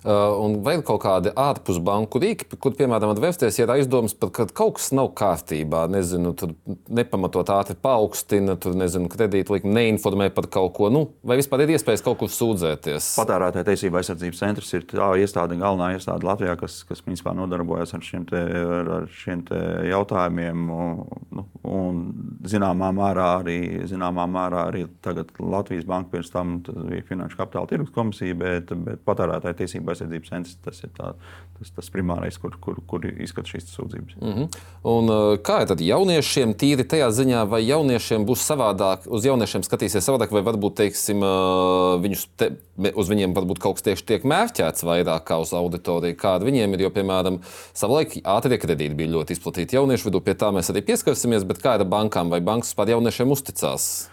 Uh, 0.05 0.37
un 0.43 0.59
ir 0.71 0.83
kaut 0.85 1.01
kādi 1.03 1.31
ārpus 1.33 1.79
banku 1.83 2.19
rīki, 2.21 2.45
kur, 2.61 2.75
piemēram, 2.77 3.15
vērsties, 3.17 3.57
ja 3.57 3.65
ir 3.65 3.73
aizdomas, 3.73 4.13
par, 4.13 4.29
ka 4.35 4.45
kaut 4.45 4.77
kas 4.77 4.91
nav 4.95 5.09
kārtībā, 5.17 5.87
nezinu, 5.91 6.35
tur 6.37 6.53
nepamatot 6.93 7.49
ātri 7.55 7.75
paaugstina, 7.81 8.55
tur, 8.61 8.75
nezinu, 8.77 9.09
kredītlikumu 9.11 9.73
neinformē 9.73 10.29
par 10.35 10.49
kaut 10.53 10.75
ko, 10.77 10.91
nu, 10.93 11.01
vai 11.27 11.39
vispār 11.41 11.65
ir 11.65 11.73
iespējas 11.75 12.05
kaut 12.05 12.19
kur 12.21 12.31
sūdzēties? 12.31 13.09
Patērētāja 13.17 13.67
tiesība 13.71 14.01
aizsardzības 14.01 14.43
centrs 14.43 14.69
ir 14.77 14.85
tā 14.91 15.09
iestāde, 15.17 15.57
galvenā 15.59 15.89
iestāde 15.97 16.29
Latvijā, 16.29 16.53
kas, 16.61 16.77
kas 16.87 17.01
principā 17.05 17.33
nodarbojas 17.37 17.95
ar 17.97 18.05
šiem, 18.05 18.27
te, 18.29 18.43
ar 18.93 19.09
šiem 19.17 19.43
jautājumiem. 19.89 20.69
Un, 20.77 21.03
nu, 21.33 21.47
un 21.67 21.99
zināmā 22.47 22.91
mērā 22.95 23.27
arī, 23.41 23.57
zināmā 23.89 24.27
mērā 24.29 24.67
arī 24.69 24.85
Latvijas 25.41 25.89
banka 25.89 26.13
pirms 26.15 26.31
tam 26.33 26.57
bija 26.61 27.05
Finanšu 27.07 27.41
kapitāla 27.41 27.69
tirgus 27.71 27.93
komisija, 27.95 28.37
bet, 28.37 28.71
bet 28.85 29.03
patērētāja 29.07 29.61
tiesība 29.63 29.86
tiesību 29.87 29.93
aizsardzības 29.93 30.29
centrs 30.31 30.57
tas 30.63 30.83
ir 30.83 30.91
tā, 30.95 31.11
tas, 31.57 31.71
tas 31.75 31.89
primārais, 31.93 32.37
kur, 32.41 32.55
kur, 32.61 32.79
kur 32.87 33.05
izskata 33.07 33.49
šīs 33.49 33.69
sūdzības. 33.73 34.17
Mm 34.19 34.33
-hmm. 34.33 34.47
Un, 34.83 35.09
uh, 35.09 35.37
kā 35.39 35.61
ir 35.61 35.67
tad 35.67 35.81
jauniešiem 35.81 36.53
tīri 36.53 36.83
tajā 36.83 37.09
ziņā, 37.11 37.47
vai 37.49 37.61
jauniešiem 37.65 38.25
būs 38.25 38.43
savādāk, 38.43 39.07
uz 39.07 39.25
jauniešiem 39.25 39.63
skatīsies 39.63 40.03
savādāk, 40.03 40.31
vai 40.31 40.41
varbūt 40.41 40.75
teiksim, 40.75 41.21
uh, 41.21 41.99
viņus 42.01 42.27
te, 42.37 42.51
uz 42.93 43.09
viņiem 43.09 43.33
varbūt 43.33 43.59
kaut 43.59 43.75
kas 43.75 43.83
tieši 43.83 44.05
tiek 44.05 44.23
mērķēts 44.23 44.83
vairāk 44.83 45.23
kā 45.23 45.39
uz 45.39 45.53
auditoriju, 45.53 46.15
kāda 46.15 46.45
viņiem 46.45 46.73
ir. 46.73 46.81
Jo, 46.81 46.89
piemēram, 46.89 47.39
savulaik 47.73 48.21
ātrie 48.23 48.57
kredīti 48.57 48.95
bija 48.95 49.09
ļoti 49.09 49.33
izplatīti 49.33 49.75
jauniešu 49.75 50.09
vidū, 50.09 50.21
pie 50.21 50.33
tā 50.33 50.51
mēs 50.51 50.69
arī 50.69 50.81
pieskarsimies, 50.81 51.43
bet 51.43 51.57
kā 51.57 51.75
ir 51.75 51.81
ar 51.81 51.89
bankām 51.89 52.29
vai 52.29 52.39
bankas 52.39 52.73
par 52.73 52.87
jauniešiem 52.87 53.31
uzticās? 53.31 54.09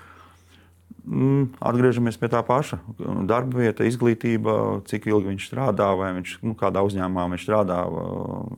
Mm, 1.04 1.50
atgriežamies 1.60 2.16
pie 2.16 2.30
tā 2.32 2.40
paša. 2.40 2.78
Darba 3.28 3.60
vieta, 3.60 3.84
izglītība, 3.84 4.80
cik 4.88 5.04
ilgi 5.10 5.34
viņš 5.34 5.48
strādā, 5.50 5.90
vai 6.00 6.14
viņš 6.16 6.38
nu, 6.40 6.54
kādā 6.56 6.80
uzņēmumā 6.86 7.26
viņš 7.34 7.44
strādā. 7.44 7.82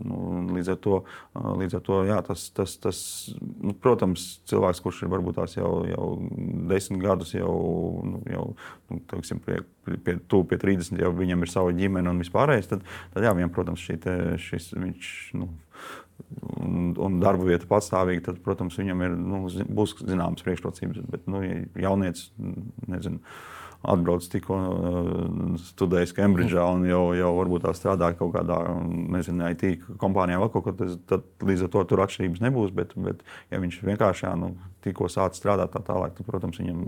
Nu, 0.06 0.44
līdz 0.54 0.70
ar 0.76 0.78
to, 0.84 1.00
līdz 1.34 1.78
ar 1.80 1.82
to 1.88 1.98
jā, 2.06 2.20
tas, 2.28 2.46
tas, 2.54 2.76
tas 2.78 3.00
nu, 3.34 3.74
protams, 3.74 4.28
cilvēks, 4.46 4.82
kurš 4.84 5.02
ir 5.02 5.10
varbūt 5.16 5.40
tās 5.40 5.58
jau, 5.58 5.72
jau 5.90 6.06
desmit 6.70 7.02
gadus, 7.02 7.34
jau, 7.34 7.56
nu, 8.12 8.22
jau 8.30 8.46
nu, 8.92 9.02
teiksim, 9.10 9.42
pie, 9.42 9.58
pie, 10.06 10.18
tu, 10.30 10.44
pie 10.46 10.62
30, 10.62 11.02
jau 11.02 11.10
viņam 11.18 11.42
ir 11.42 11.50
sava 11.50 11.74
ģimene 11.74 12.14
un 12.14 12.22
vispārējais, 12.22 12.70
tad, 12.70 12.86
tad 13.16 13.26
jā, 13.26 13.34
viņam, 13.34 13.54
protams, 13.58 13.82
šī 13.82 13.98
te, 14.06 14.16
šis, 14.46 14.70
viņš. 14.78 15.14
Nu, 15.42 15.50
un, 16.62 16.92
un 17.02 17.18
darba 17.22 17.46
vieta 17.48 17.68
patstāvīga, 17.70 18.24
tad, 18.30 18.40
protams, 18.44 18.78
viņam 18.80 19.04
ir, 19.06 19.18
nu, 19.20 19.42
būs 19.78 19.96
zināmas 20.02 20.44
priekšrocības. 20.46 21.04
Bet, 21.12 21.26
nu, 21.30 21.42
ja 21.44 21.60
jaunietis, 21.88 22.30
nezinu, 22.90 23.22
atbrauc 23.82 24.28
tikko 24.32 24.56
uh, 24.56 25.58
studējis 25.60 26.14
Kembridžā 26.16 26.64
un 26.76 26.86
jau, 26.88 27.02
jau 27.18 27.32
varbūt 27.38 27.66
tā 27.66 27.74
strādā 27.76 28.12
kaut 28.18 28.34
kādā, 28.36 28.60
nezinu, 29.16 29.50
IT 29.52 29.84
kompānijā 30.00 30.40
vai 30.42 30.50
kaut 30.54 30.68
kur, 30.68 30.96
tad 31.10 31.26
līdz 31.44 31.66
ar 31.66 31.74
to 31.74 31.84
tur 31.90 32.04
atšķirības 32.06 32.44
nebūs. 32.46 32.72
Bet, 32.76 32.96
bet 33.00 33.22
ja 33.52 33.60
viņš 33.62 33.82
vienkārši, 33.86 34.32
nu, 34.40 34.54
tikko 34.86 35.08
sācis 35.10 35.42
strādāt 35.42 35.72
tā 35.74 35.82
tālāk, 35.84 36.14
tad, 36.16 36.26
protams, 36.28 36.60
viņam 36.60 36.84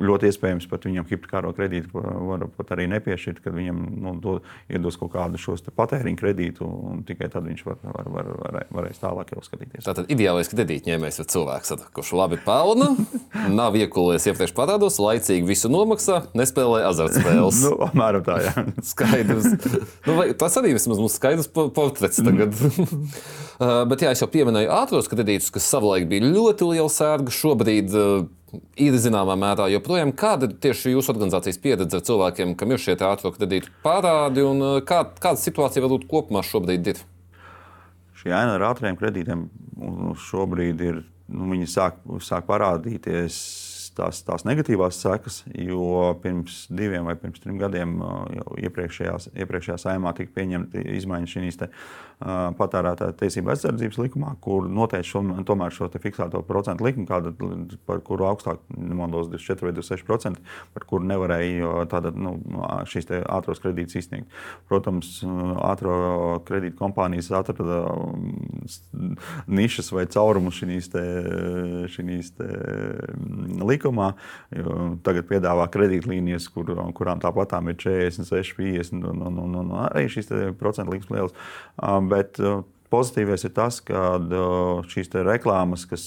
ļoti 0.00 0.28
iespējams 0.30 0.66
pat 0.70 0.86
viņam 0.88 1.06
hipotekāro 1.08 1.52
kredītu 1.56 2.02
var 2.28 2.44
pat 2.56 2.72
arī 2.76 2.86
nepiešķirt, 2.94 3.42
kad 3.44 3.56
viņam 3.56 3.80
nu, 4.04 4.14
do, 4.22 4.38
iedos 4.72 4.96
kaut 5.00 5.12
kādu 5.14 5.40
šos 5.40 5.64
patēriņu 5.76 6.20
kredītu, 6.20 6.64
un 6.66 7.02
tikai 7.08 7.28
tad 7.32 7.46
viņš 7.48 7.64
var, 7.66 7.80
var, 7.84 8.10
var, 8.14 8.30
var, 8.40 8.58
varēs 8.72 9.02
tālāk 9.02 9.34
jau 9.34 9.44
skatīties. 9.44 9.84
Tātad 9.84 10.08
ideālais 10.12 10.50
kredītņēmējs 10.52 11.22
ir 11.22 11.28
cilvēks, 11.32 11.74
kurš 11.96 12.14
labi 12.16 12.40
pelna, 12.44 12.92
nav 13.60 13.76
iekulējies 13.80 14.30
iepriekš 14.32 14.56
parādos, 14.56 15.00
laicīgi 15.02 15.48
visu 15.48 15.72
nomaksā, 15.72 16.11
nespēlē 16.38 16.82
azartspēles. 16.88 17.60
nu, 17.66 17.72
apmēram 17.86 18.24
tā, 18.26 18.38
jā. 18.44 18.52
Skaidrs. 18.92 19.48
nu, 20.06 20.16
vai, 20.18 20.28
tas 20.38 20.58
arī 20.60 20.74
vismaz 20.76 21.00
mums 21.00 21.16
skaidrs 21.18 21.50
portrets 21.52 22.20
tagad. 22.22 22.56
uh, 22.62 23.82
bet 23.90 24.04
jā, 24.04 24.12
es 24.14 24.22
jau 24.22 24.30
pieminēju 24.32 24.72
ātros 24.76 25.10
kredītus, 25.12 25.52
kas 25.54 25.68
savulaik 25.68 26.08
bija 26.10 26.28
ļoti 26.28 26.70
liela 26.72 26.90
sērga. 26.92 27.34
Šobrīd 27.34 27.96
uh, 27.96 28.26
ir 28.80 28.98
zināmā 29.00 29.36
mērā 29.40 29.68
joprojām. 29.72 30.14
Kāda 30.18 30.48
ir 30.48 30.58
tieši 30.62 30.96
jūsu 30.96 31.14
organizācijas 31.14 31.60
pieredze 31.62 31.98
ar 31.98 32.04
cilvēkiem, 32.08 32.56
kam 32.58 32.74
ir 32.74 32.82
šie 32.82 32.98
ātrāk 32.98 33.38
kredītu 33.38 33.72
parādi, 33.84 34.44
un 34.46 34.62
uh, 34.66 34.76
kā, 34.86 35.04
kāda 35.22 35.40
situācija 35.40 35.84
varbūt 35.86 36.08
kopumā 36.10 36.44
šobrīd 36.46 36.94
ir? 36.94 37.02
Šī 38.22 38.30
aina 38.30 38.54
ar 38.58 38.68
ātriem 38.70 38.94
kredītiem 38.98 39.48
šobrīd 40.28 40.82
ir, 40.86 41.02
nu, 41.32 41.48
viņi 41.50 41.66
sāk, 41.70 41.98
sāk 42.22 42.46
parādīties 42.46 43.38
tās, 43.96 44.22
tās 44.26 44.46
negatīvās 44.48 45.00
sekas, 45.02 45.42
jo 45.52 46.12
pirms 46.22 46.66
diviem 46.72 47.08
vai 47.08 47.16
pirms 47.20 47.42
trim 47.42 47.58
gadiem 47.60 47.98
jau 48.38 48.56
iepriekšējā, 48.62 49.78
saimā 49.80 50.14
tika 50.18 50.34
pieņemta 50.38 50.86
izmaiņas 50.98 51.36
šīs 51.36 51.60
te, 51.60 51.68
uh, 51.70 52.12
patērētāja 52.58 53.14
tiesība 53.18 53.52
aizsardzības 53.54 53.98
likumā, 53.98 54.34
kur 54.42 54.68
noteica 54.70 55.06
šo, 55.06 55.22
tomēr 55.46 55.74
šo 55.74 55.88
fiksēto 55.92 56.42
procentu 56.46 56.86
likumu, 56.86 57.06
kāda, 57.08 57.32
par 57.88 58.02
kuru 58.06 58.28
augstāk 58.28 58.62
nemaldos 58.76 59.30
24 59.32 59.68
vai 59.68 59.74
26%, 59.78 60.42
par 60.74 60.86
kuru 60.88 61.08
nevarēja 61.10 61.86
tāda, 61.90 62.12
nu, 62.14 62.36
šīs 62.88 63.10
ātros 63.22 63.62
kredītus 63.62 63.98
izsniegt. 64.02 64.30
Protams, 64.70 65.18
ātro 65.66 66.42
kredītu 66.46 66.78
kompānijas 66.78 67.32
atrada 67.34 67.82
nišas 69.50 69.90
vai 69.94 70.06
caurumus 70.10 70.60
šīs 70.62 70.92
likumā 73.62 73.81
likumā. 73.82 74.12
Tagad 75.06 75.28
piedāvā 75.30 75.66
kredītlīnijas, 75.74 76.48
kur, 76.54 76.70
kurām 76.94 77.22
tāpatām 77.22 77.72
ir 77.72 77.80
46, 77.82 78.54
50 78.58 79.10
un, 79.10 79.26
un, 79.26 79.42
un, 79.46 79.58
un 79.64 79.74
arī 79.88 80.06
šīs 80.12 80.30
procentu 80.60 80.94
likmes 80.94 81.10
lielas. 81.12 81.36
Bet 82.12 82.40
pozitīvais 82.92 83.46
ir 83.46 83.52
tas, 83.56 83.80
ka 83.84 84.18
šīs 84.92 85.12
reklāmas, 85.26 85.86
kas, 85.88 86.04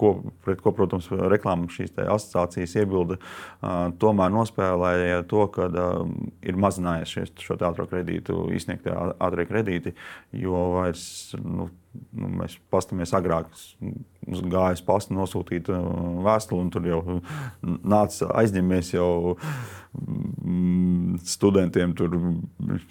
ko, 0.00 0.12
pret 0.44 0.62
ko, 0.64 0.72
protams, 0.74 1.08
reklāmas 1.30 1.76
šīs 1.76 1.94
asociācijas 2.02 2.76
iebilda, 2.82 3.18
tomēr 4.02 4.34
nospēlēja 4.34 5.22
to, 5.30 5.46
ka 5.54 5.68
ir 6.42 6.58
mazinājies 6.60 7.14
šies, 7.14 7.34
šo 7.44 7.58
ātrā 7.68 7.86
kredītu 7.90 8.48
izsniegtie 8.56 8.94
ātrie 8.94 9.46
kredīti, 9.48 9.94
jo 10.44 10.64
vairs. 10.78 11.04
Nu, 11.38 11.70
nu, 12.12 12.30
mēs 12.40 12.56
paskatāmies 12.72 13.12
agrāk, 13.16 13.50
uz 14.28 14.42
pastu 14.86 15.16
nosūtīt 15.16 15.70
uh, 15.72 15.84
vēstuli, 16.26 16.64
un 16.64 16.72
tur 16.74 16.88
jau 16.88 17.00
nāca 17.62 18.30
aizņemies 18.42 18.92
jau 18.94 19.10
mm, 19.34 21.18
studentiem 21.28 21.94
tur 21.98 22.16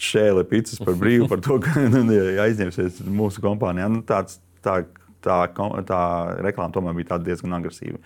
šēle 0.02 0.46
picas 0.50 0.82
par 0.84 0.98
brīvu 1.00 1.30
par 1.32 1.44
to, 1.46 1.60
ka 1.64 1.88
nu, 1.94 2.06
aizņemsies 2.44 3.04
mūsu 3.08 3.44
kompānijā. 3.46 3.90
Nu, 3.92 4.04
tāds, 4.08 4.40
tā, 4.66 4.82
tā, 5.26 5.44
tā 5.88 6.02
reklāma 6.46 6.74
tomēr 6.76 6.98
bija 6.98 7.22
diezgan 7.28 7.60
agresīva. 7.60 8.02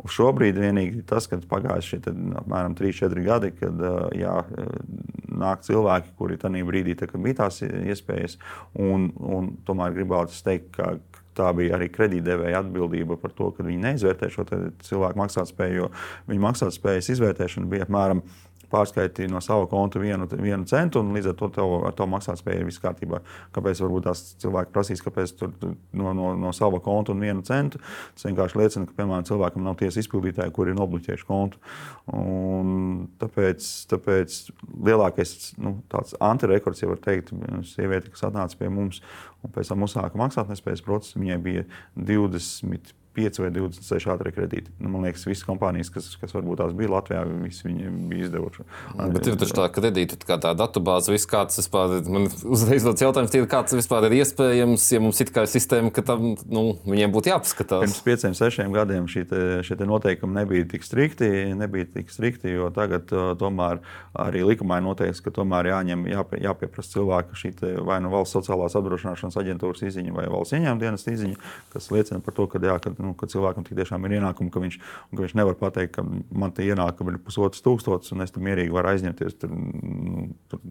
Un 0.00 0.08
šobrīd 0.08 0.56
vienīgi 0.56 1.02
tas, 1.08 1.26
ka 1.28 1.36
pagājuši 1.50 1.90
šie 1.92 2.14
apmēram 2.40 2.74
3-4 2.78 3.24
gadi, 3.26 3.50
kad 3.58 3.82
jā, 4.16 4.36
nāk 5.42 5.66
cilvēki, 5.66 6.14
kuri 6.18 6.38
tajā 6.40 6.64
brīdī 6.68 6.96
tā, 6.98 7.10
bija 7.12 7.42
tās 7.44 7.60
iespējas, 7.66 8.38
un, 8.80 9.10
un 9.20 9.52
tomēr 9.68 9.92
gribētu 9.98 10.38
teikt, 10.46 10.72
ka 10.78 10.94
tā 11.36 11.48
bija 11.56 11.76
arī 11.78 11.88
kredītdevēja 11.92 12.62
atbildība 12.62 13.16
par 13.20 13.32
to, 13.36 13.50
ka 13.56 13.64
viņi 13.64 13.84
neizvērtē 13.86 14.28
šo 14.32 14.46
cilvēku 14.84 15.20
maksātspēju, 15.22 15.78
jo 15.78 15.90
viņu 16.28 16.44
maksātspējas 16.46 17.12
izvērtēšana 17.14 17.70
bija 17.72 17.86
apmēram 17.86 18.24
pārskaitīji 18.72 19.30
no 19.32 19.40
sava 19.44 19.66
konta 19.70 20.00
vienu, 20.02 20.26
vienu 20.32 20.66
centu, 20.68 21.02
un 21.02 21.12
līdz 21.16 21.32
ar 21.32 21.36
to 21.38 21.48
tev, 21.56 21.74
ar 21.88 21.96
to 21.96 22.06
maksātspēja 22.10 22.62
ir 22.62 22.68
viss 22.68 22.82
kārtībā. 22.82 23.20
Kāpēc 23.54 23.82
varbūt 23.84 24.06
tās 24.08 24.24
cilvēki 24.42 24.72
prasīs, 24.74 25.04
kāpēc 25.04 25.34
tur 25.38 25.52
no, 25.62 26.14
no, 26.16 26.32
no 26.38 26.52
sava 26.56 26.80
konta 26.84 27.14
un 27.14 27.22
vienu 27.24 27.44
centu? 27.46 27.82
Tas 28.16 28.28
vienkārši 28.28 28.60
liecina, 28.60 28.88
ka, 28.88 28.96
piemēram, 28.98 29.26
cilvēkam 29.28 29.66
nav 29.66 29.76
tiesa 29.80 30.02
izpildītāji, 30.02 30.54
kuri 30.56 30.74
ir 30.74 30.80
nobloķējuši 30.80 31.28
kontu. 31.28 31.60
Un 32.16 33.04
tāpēc, 33.20 33.68
tāpēc 33.92 34.38
lielākais 34.88 35.36
nu, 35.62 35.76
antirekords, 36.32 36.82
ja 36.82 36.90
var 36.90 37.02
teikt, 37.04 37.34
sieviete, 37.72 38.12
kas 38.12 38.26
atnāca 38.28 38.58
pie 38.58 38.72
mums 38.72 39.02
un 39.42 39.52
pēc 39.54 39.72
tam 39.72 39.86
uzsāka 39.86 40.18
maksātnespējas 40.20 40.84
procesu, 40.86 41.20
viņai 41.22 41.38
bija 41.42 41.64
20 41.98 42.94
5 43.16 43.42
vai 43.42 43.50
26 43.54 44.08
ātrie 44.14 44.32
kredīti. 44.34 44.72
Nu, 44.80 44.90
man 44.92 45.06
liekas, 45.06 45.24
visas 45.28 45.44
kompānijas, 45.46 45.90
kas, 45.92 46.08
kas 46.20 46.32
varbūt 46.34 46.62
tās 46.62 46.74
bija 46.76 46.92
Latvijā, 46.94 47.22
visas 47.42 47.66
viņi 47.66 47.92
bija 48.10 48.28
izdevuši. 48.28 48.66
Bet 49.12 49.28
ir 49.28 49.38
taču 49.40 49.56
tā 49.58 49.66
kredīta, 49.72 50.18
kā 50.26 50.38
tā 50.42 50.54
datubāze, 50.58 51.12
viss 51.12 51.28
kāds 51.28 51.60
vispār, 51.60 51.98
man 52.08 52.28
uzreiz 52.28 52.86
tāds 52.86 53.04
jautājums, 53.04 53.36
ir, 53.36 53.46
kāds 53.50 53.76
vispār 53.76 54.08
ir 54.08 54.16
iespējams, 54.20 54.88
ja 54.94 55.02
mums 55.04 55.20
ir 55.24 55.32
kā 55.34 55.44
sistēma, 55.50 55.92
ka 55.94 56.04
tam, 56.12 56.32
nu, 56.48 56.64
viņiem 56.88 57.14
būtu 57.14 57.32
jāpaskatās. 57.32 57.84
Pirms 57.86 58.02
pieciem, 58.06 58.36
sešiem 58.38 58.74
gadiem 58.74 59.08
šie, 59.10 59.26
šie 59.66 59.78
te 59.78 59.88
noteikumi 59.88 60.38
nebija 60.40 60.68
tik 60.72 60.86
strikti, 60.86 61.28
nebija 61.58 61.90
tik 61.98 62.12
strikti, 62.12 62.54
jo 62.56 62.70
tagad 62.74 63.12
uh, 63.12 63.32
tomēr 63.38 63.82
arī 64.18 64.44
likumā 64.52 64.80
ir 64.80 64.86
noteikts, 64.88 65.22
ka 65.24 65.34
tomēr 65.34 65.72
jāņem, 65.72 66.06
jāpie, 66.12 66.42
jāpieprasa 66.46 66.96
cilvēku 66.96 67.38
šī 67.38 67.52
vai 67.86 67.98
nu 68.02 68.10
valsts 68.12 68.36
sociālās 68.36 68.76
apdrošināšanas 68.78 69.36
aģentūras 69.40 69.84
izziņa 69.86 70.14
vai 70.16 70.26
valsts 70.32 70.56
ieņēmuma 70.56 70.82
dienas 70.82 71.06
izziņa, 71.08 71.38
kas 71.74 71.90
liecina 71.94 72.20
par 72.24 72.36
to, 72.36 72.46
ka, 72.50 72.60
jā, 72.62 72.78
ka 72.82 72.92
nu, 73.02 73.12
ka 73.18 73.28
cilvēkam 73.30 73.66
tiešām 73.66 74.06
ir 74.08 74.16
ienākumi, 74.18 74.52
ka 74.52 74.62
viņš, 74.62 74.78
ka 75.12 75.20
viņš 75.20 75.36
nevar 75.38 75.58
pateikt, 75.60 75.94
ka 75.96 76.04
man 76.06 76.54
tie 76.56 76.68
ienākumi 76.72 77.14
ir 77.14 77.20
pusotrs 77.26 77.64
tūkstotis, 77.64 78.14
un 78.14 78.24
es 78.24 78.34
tam 78.34 78.46
mierīgi 78.46 78.74
varu 78.74 78.92
aizņemties 78.92 79.38
tur, 79.42 79.52
nu, 79.52 80.28
tur 80.52 80.62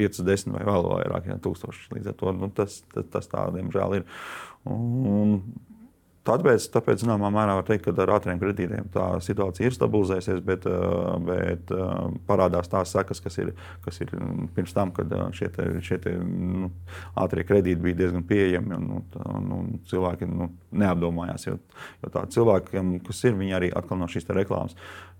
5, 0.00 0.22
10 0.26 0.56
vai 0.56 0.66
vēl 0.66 0.90
vairāk 0.90 1.30
jā, 1.30 1.38
tūkstoši. 1.46 1.88
Līdz 1.96 2.12
ar 2.12 2.18
to 2.20 2.34
nu, 2.36 2.50
tas, 2.56 2.80
tas, 2.94 3.08
tas 3.12 3.32
tā, 3.32 3.46
diemžēl, 3.56 4.00
ir. 4.00 4.20
Un, 4.66 5.40
Tāpēc, 6.26 6.64
tāpēc 6.74 7.02
zināmā 7.04 7.28
mērā 7.30 7.54
var 7.58 7.66
teikt, 7.66 7.84
ka 7.86 7.94
ar 8.02 8.12
ātriem 8.16 8.40
kredītiem 8.40 8.88
tā 8.94 9.04
situācija 9.22 9.68
ir 9.68 9.76
stabilizējusies, 9.76 10.40
bet, 10.46 10.66
eh, 10.66 10.96
bet 11.28 11.72
eh, 11.74 11.92
parādās 12.26 12.70
tās 12.72 12.94
sekas, 12.94 13.20
kas 13.22 13.38
ir, 13.42 13.52
kas 13.84 14.00
ir 14.02 14.10
pirms 14.56 14.74
tam, 14.74 14.92
kad 14.96 15.12
eh, 15.12 15.24
šie, 15.38 15.50
te, 15.54 15.68
šie 15.86 16.00
te, 16.02 16.16
nu, 16.18 16.72
ātrie 17.22 17.46
kredīti 17.46 17.82
bija 17.82 18.00
diezgan 18.02 18.26
pieejami 18.26 18.78
un, 18.78 18.88
un, 19.22 19.50
un 19.58 19.72
cilvēki 19.90 20.28
nu, 20.30 20.50
neapdomājās. 20.82 21.46
Jo, 21.46 21.58
jo 22.02 22.14
tādi 22.14 22.38
cilvēki, 22.38 22.86
kas 23.06 23.24
ir, 23.28 23.38
viņi 23.38 23.58
arī 23.60 23.70
atkal 23.78 24.02
no 24.02 24.10
šīs 24.10 24.26
reklāmas 24.34 24.74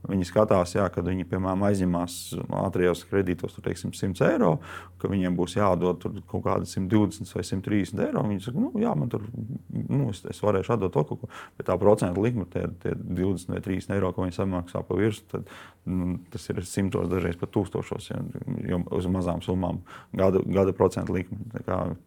Viņi 0.06 0.26
skatās, 0.28 0.74
jā, 0.76 0.84
kad 0.92 1.06
viņi 1.08 1.24
piemēram 1.26 1.64
aizņemās 1.66 2.16
ātrijos 2.60 3.02
kredītos 3.10 3.56
tur, 3.56 3.64
teiksim, 3.64 3.90
100 3.96 4.28
eiro, 4.28 4.52
ka 5.00 5.10
viņiem 5.10 5.34
būs 5.38 5.56
jādod 5.56 6.04
kaut 6.30 6.44
kādi 6.44 6.68
120 6.70 7.32
vai 7.34 7.42
130 7.48 8.04
eiro. 8.04 8.22
Viņi 8.28 8.44
saka, 8.44 8.62
nu, 8.62 8.70
jā, 8.82 8.92
man 8.98 9.10
tur 9.10 9.24
nu, 9.32 10.04
es, 10.12 10.22
es 10.30 10.42
varēšu 10.44 10.76
atdot 10.76 10.95
to 10.96 11.04
kaut 11.06 11.22
ko. 11.22 11.30
Bet 11.58 11.68
tā 11.68 11.76
procentu 11.80 12.24
likme, 12.24 12.48
tie, 12.52 12.66
tie 12.82 12.96
20 12.96 13.52
vai 13.52 13.62
30 13.64 13.96
eiro, 13.96 14.12
ko 14.16 14.24
viņi 14.24 14.36
samaksā 14.36 14.82
pa 14.86 14.98
virsmu, 14.98 15.28
tad 15.32 15.50
nu, 15.86 16.16
tas 16.32 16.48
ir 16.50 16.60
simtos, 16.66 17.08
dažreiz 17.10 17.38
pat 17.38 17.52
tūkstošos, 17.54 18.10
ja, 18.10 18.20
jo 18.66 18.80
uz 18.98 19.08
mazām 19.12 19.42
summām 19.44 19.80
gada, 20.16 20.42
gada 20.42 20.74
procentu 20.76 21.14
likme. 21.16 21.38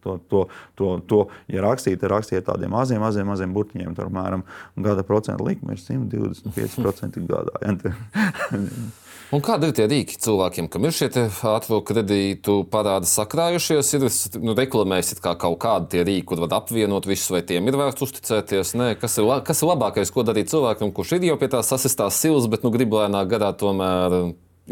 To, 0.04 0.18
to, 0.28 0.46
to, 0.78 0.92
to, 1.08 1.20
ja 1.52 1.64
rakstīt, 1.64 2.00
tad 2.02 2.12
rakstīt 2.14 2.44
tādiem 2.48 2.74
maziem, 2.74 3.00
maziem, 3.02 3.28
maziem 3.30 3.54
burtiņiem, 3.56 3.94
tad 3.96 4.10
apmēram 4.10 4.44
gada 4.80 5.06
procentu 5.06 5.48
likme 5.48 5.76
ir 5.76 5.84
125% 5.84 7.24
gadā. 7.30 7.56
Un 9.30 9.38
kādi 9.46 9.68
ir 9.68 9.74
tie 9.78 9.84
rīki 9.86 10.16
cilvēkiem, 10.18 10.66
kam 10.72 10.88
ir 10.88 10.94
šie 10.94 11.06
ātrā 11.06 11.76
kredītu 11.86 12.64
parādi 12.70 13.06
sakrājušies? 13.06 13.92
Ir 13.94 14.06
nu, 14.42 14.56
reklamējis 14.58 15.20
kā 15.22 15.36
kaut 15.38 15.60
kādi 15.62 15.92
tie 15.92 16.02
rīki, 16.08 16.24
kur 16.32 16.42
var 16.42 16.56
apvienot 16.58 17.06
visus, 17.06 17.30
vai 17.30 17.44
tiem 17.46 17.70
ir 17.70 17.78
vērts 17.78 18.02
uzticēties? 18.08 18.74
Nē, 18.80 18.94
kas, 18.96 19.18
ir, 19.20 19.26
kas 19.44 19.60
ir 19.60 19.68
labākais, 19.68 20.12
ko 20.14 20.22
darīt 20.24 20.48
cilvēkam, 20.52 20.92
kurš 20.96 21.18
ir 21.18 21.26
jau 21.28 21.36
pie 21.40 21.50
tās 21.52 21.68
sasistās 21.68 22.16
silas, 22.22 22.46
bet 22.48 22.62
nu, 22.64 22.70
grib 22.72 22.94
lēnā 22.96 23.20
garā 23.28 23.50
tomēr 23.52 24.14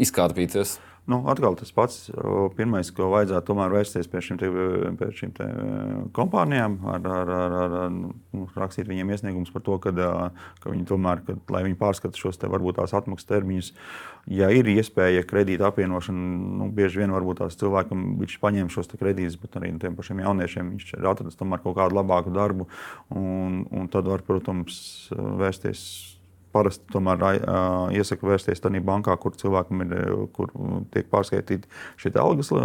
izkārpīties? 0.01 0.77
Nu, 1.09 1.23
atkal 1.25 1.55
tas 1.57 1.71
pats. 1.73 1.95
Pirmais, 2.53 2.91
ko 2.93 3.07
vajadzētu 3.09 3.47
tomēr 3.47 3.71
vērsties 3.73 4.09
pie 4.11 4.21
šīm, 4.21 4.37
te, 4.37 4.49
pie 4.99 5.07
šīm 5.17 5.31
te 5.39 5.47
kompānijām, 6.13 6.75
ar, 6.91 7.07
ar, 7.15 7.31
ar, 7.33 7.55
ar, 7.57 7.95
nu, 7.95 8.45
rakstīt 8.53 8.85
viņiem 8.89 9.09
iesniegumus 9.15 9.49
par 9.55 9.63
to, 9.65 9.79
ka, 9.81 9.93
ka 10.61 10.69
viņi 10.69 10.85
tomēr, 10.91 11.23
ka, 11.25 11.37
lai 11.55 11.63
viņi 11.65 11.79
pārskata 11.79 12.19
šos 12.19 12.37
te 12.37 12.49
varbūt 12.51 12.77
tās 12.77 12.93
atmaksas 12.99 13.29
termiņus. 13.31 13.71
Ja 14.29 14.51
ir 14.53 14.69
iespēja 14.69 15.25
kredīta 15.25 15.71
apvienošana, 15.71 16.29
nu, 16.61 16.69
bieži 16.77 17.01
vien 17.01 17.15
varbūt 17.15 17.41
tās 17.41 17.57
cilvēkam 17.57 18.05
viņš 18.21 18.37
paņem 18.45 18.69
šos 18.69 18.93
kredītus, 18.93 19.39
bet 19.41 19.57
arī 19.57 19.73
tiem 19.81 19.97
pašiem 19.97 20.21
jauniešiem 20.27 20.75
viņš 20.75 20.93
ir 20.93 21.09
atradis 21.09 21.41
tomēr 21.41 21.65
kaut 21.65 21.79
kādu 21.79 21.97
labāku 21.97 22.35
darbu, 22.37 22.69
un, 23.09 23.63
un 23.73 23.89
tad 23.89 24.05
var, 24.13 24.21
protams, 24.29 25.09
vērsties 25.09 26.18
parasti 26.55 26.87
tomēr 26.93 27.23
uh, 27.23 27.93
iesaku 27.95 28.29
vērsties 28.29 28.61
tādā 28.63 28.81
bankā, 28.85 29.15
kur 29.21 29.35
cilvēkam 29.37 29.83
ir, 29.85 29.95
kur 30.35 30.51
tiek 30.93 31.09
pārskaitīta 31.11 31.69
šī 32.01 32.13
algas, 32.19 32.51
uh, 32.55 32.61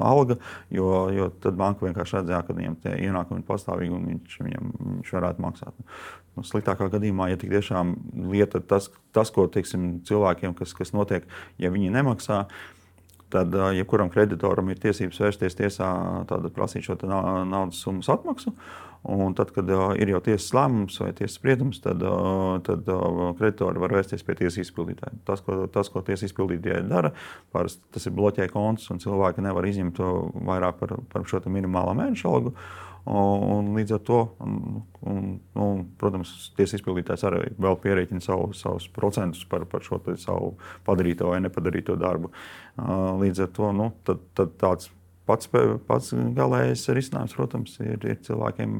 alga, 0.00 0.38
jo, 0.74 0.90
jo 1.14 1.30
tad 1.44 1.58
banka 1.60 1.86
vienkārši 1.86 2.20
redzēja, 2.20 2.42
ka 2.46 2.56
viņam 2.56 2.76
tie 2.84 2.96
ienākumi 3.06 3.42
ir 3.42 3.48
pastāvīgi 3.48 3.96
un 3.96 4.06
viņš, 4.12 4.38
viņam, 4.48 4.76
viņš 4.84 5.16
varētu 5.18 5.44
maksāt. 5.44 5.88
Nu, 6.34 6.42
sliktākā 6.46 6.88
gadījumā, 6.90 7.30
ja 7.30 7.38
tiešām 7.38 7.94
lieta 8.32 8.60
tas, 8.60 8.88
tas 9.14 9.30
ko 9.34 9.46
teiksim, 9.46 10.00
cilvēkiem, 10.08 10.56
kas, 10.58 10.74
kas 10.74 10.90
notiek, 10.96 11.28
ja 11.62 11.70
viņi 11.70 11.92
nemaksā, 11.94 12.44
tad 13.34 13.54
jebkuram 13.76 14.10
kreditoram 14.14 14.70
ir 14.70 14.80
tiesības 14.82 15.20
vērsties 15.26 15.58
tiesā, 15.58 15.90
prasīt 16.54 16.86
šo 16.86 16.98
naudas 17.04 17.82
summas 17.82 18.10
atmaksu. 18.14 18.54
Un 19.04 19.34
tad, 19.36 19.50
kad 19.52 19.68
ir 20.00 20.14
jau 20.14 20.20
tiesas 20.24 20.48
lēmums 20.56 20.94
vai 21.02 21.10
tiesas 21.12 21.34
spriedums, 21.36 21.82
tad, 21.84 22.00
tad 22.64 22.86
kreditori 23.36 23.82
var 23.82 23.92
vērsties 23.92 24.24
pie 24.24 24.38
tiesas 24.38 24.62
izpildītāja. 24.62 25.18
Tas, 25.28 25.42
ko, 25.44 25.58
tas, 25.68 25.90
ko 25.92 26.00
tiesas 26.06 26.30
izpildītāji 26.30 26.86
dara, 26.88 27.10
parasti 27.52 27.84
tas 27.92 28.08
ir 28.08 28.14
bloķē 28.16 28.48
kontus, 28.54 28.88
un 28.94 29.02
cilvēki 29.04 29.44
nevar 29.44 29.68
izņemt 29.68 30.00
vairāk 30.48 30.80
par, 30.80 30.96
par 31.12 31.28
šo 31.28 31.42
minimālo 31.52 31.92
mēneša 32.00 32.32
algu. 32.32 32.54
Un 33.04 33.74
līdz 33.76 33.98
ar 33.98 34.02
to, 34.06 34.18
un, 34.40 34.82
un, 35.04 35.24
un, 35.60 35.80
protams, 36.00 36.30
tiesas 36.56 36.78
izpildītājs 36.78 37.26
arī 37.28 37.50
vēl 37.60 37.76
pierēķina 37.82 38.24
savu, 38.24 38.54
savus 38.56 38.86
procentus 38.92 39.44
par, 39.48 39.66
par 39.68 39.84
šo 39.84 40.00
savu 40.20 40.54
padarīto 40.86 41.28
vai 41.28 41.42
nepadarīto 41.44 41.98
darbu. 42.00 42.32
Līdz 43.20 43.44
ar 43.44 43.50
to 43.58 43.72
nu, 43.76 43.90
tad, 44.08 44.28
tad 44.36 44.60
tāds 44.60 44.92
Pats, 45.24 45.48
pats 45.88 46.10
galīgais 46.36 46.82
risinājums, 46.92 47.32
protams, 47.32 47.78
ir, 47.80 48.02
ir 48.04 48.18
cilvēkiem 48.26 48.74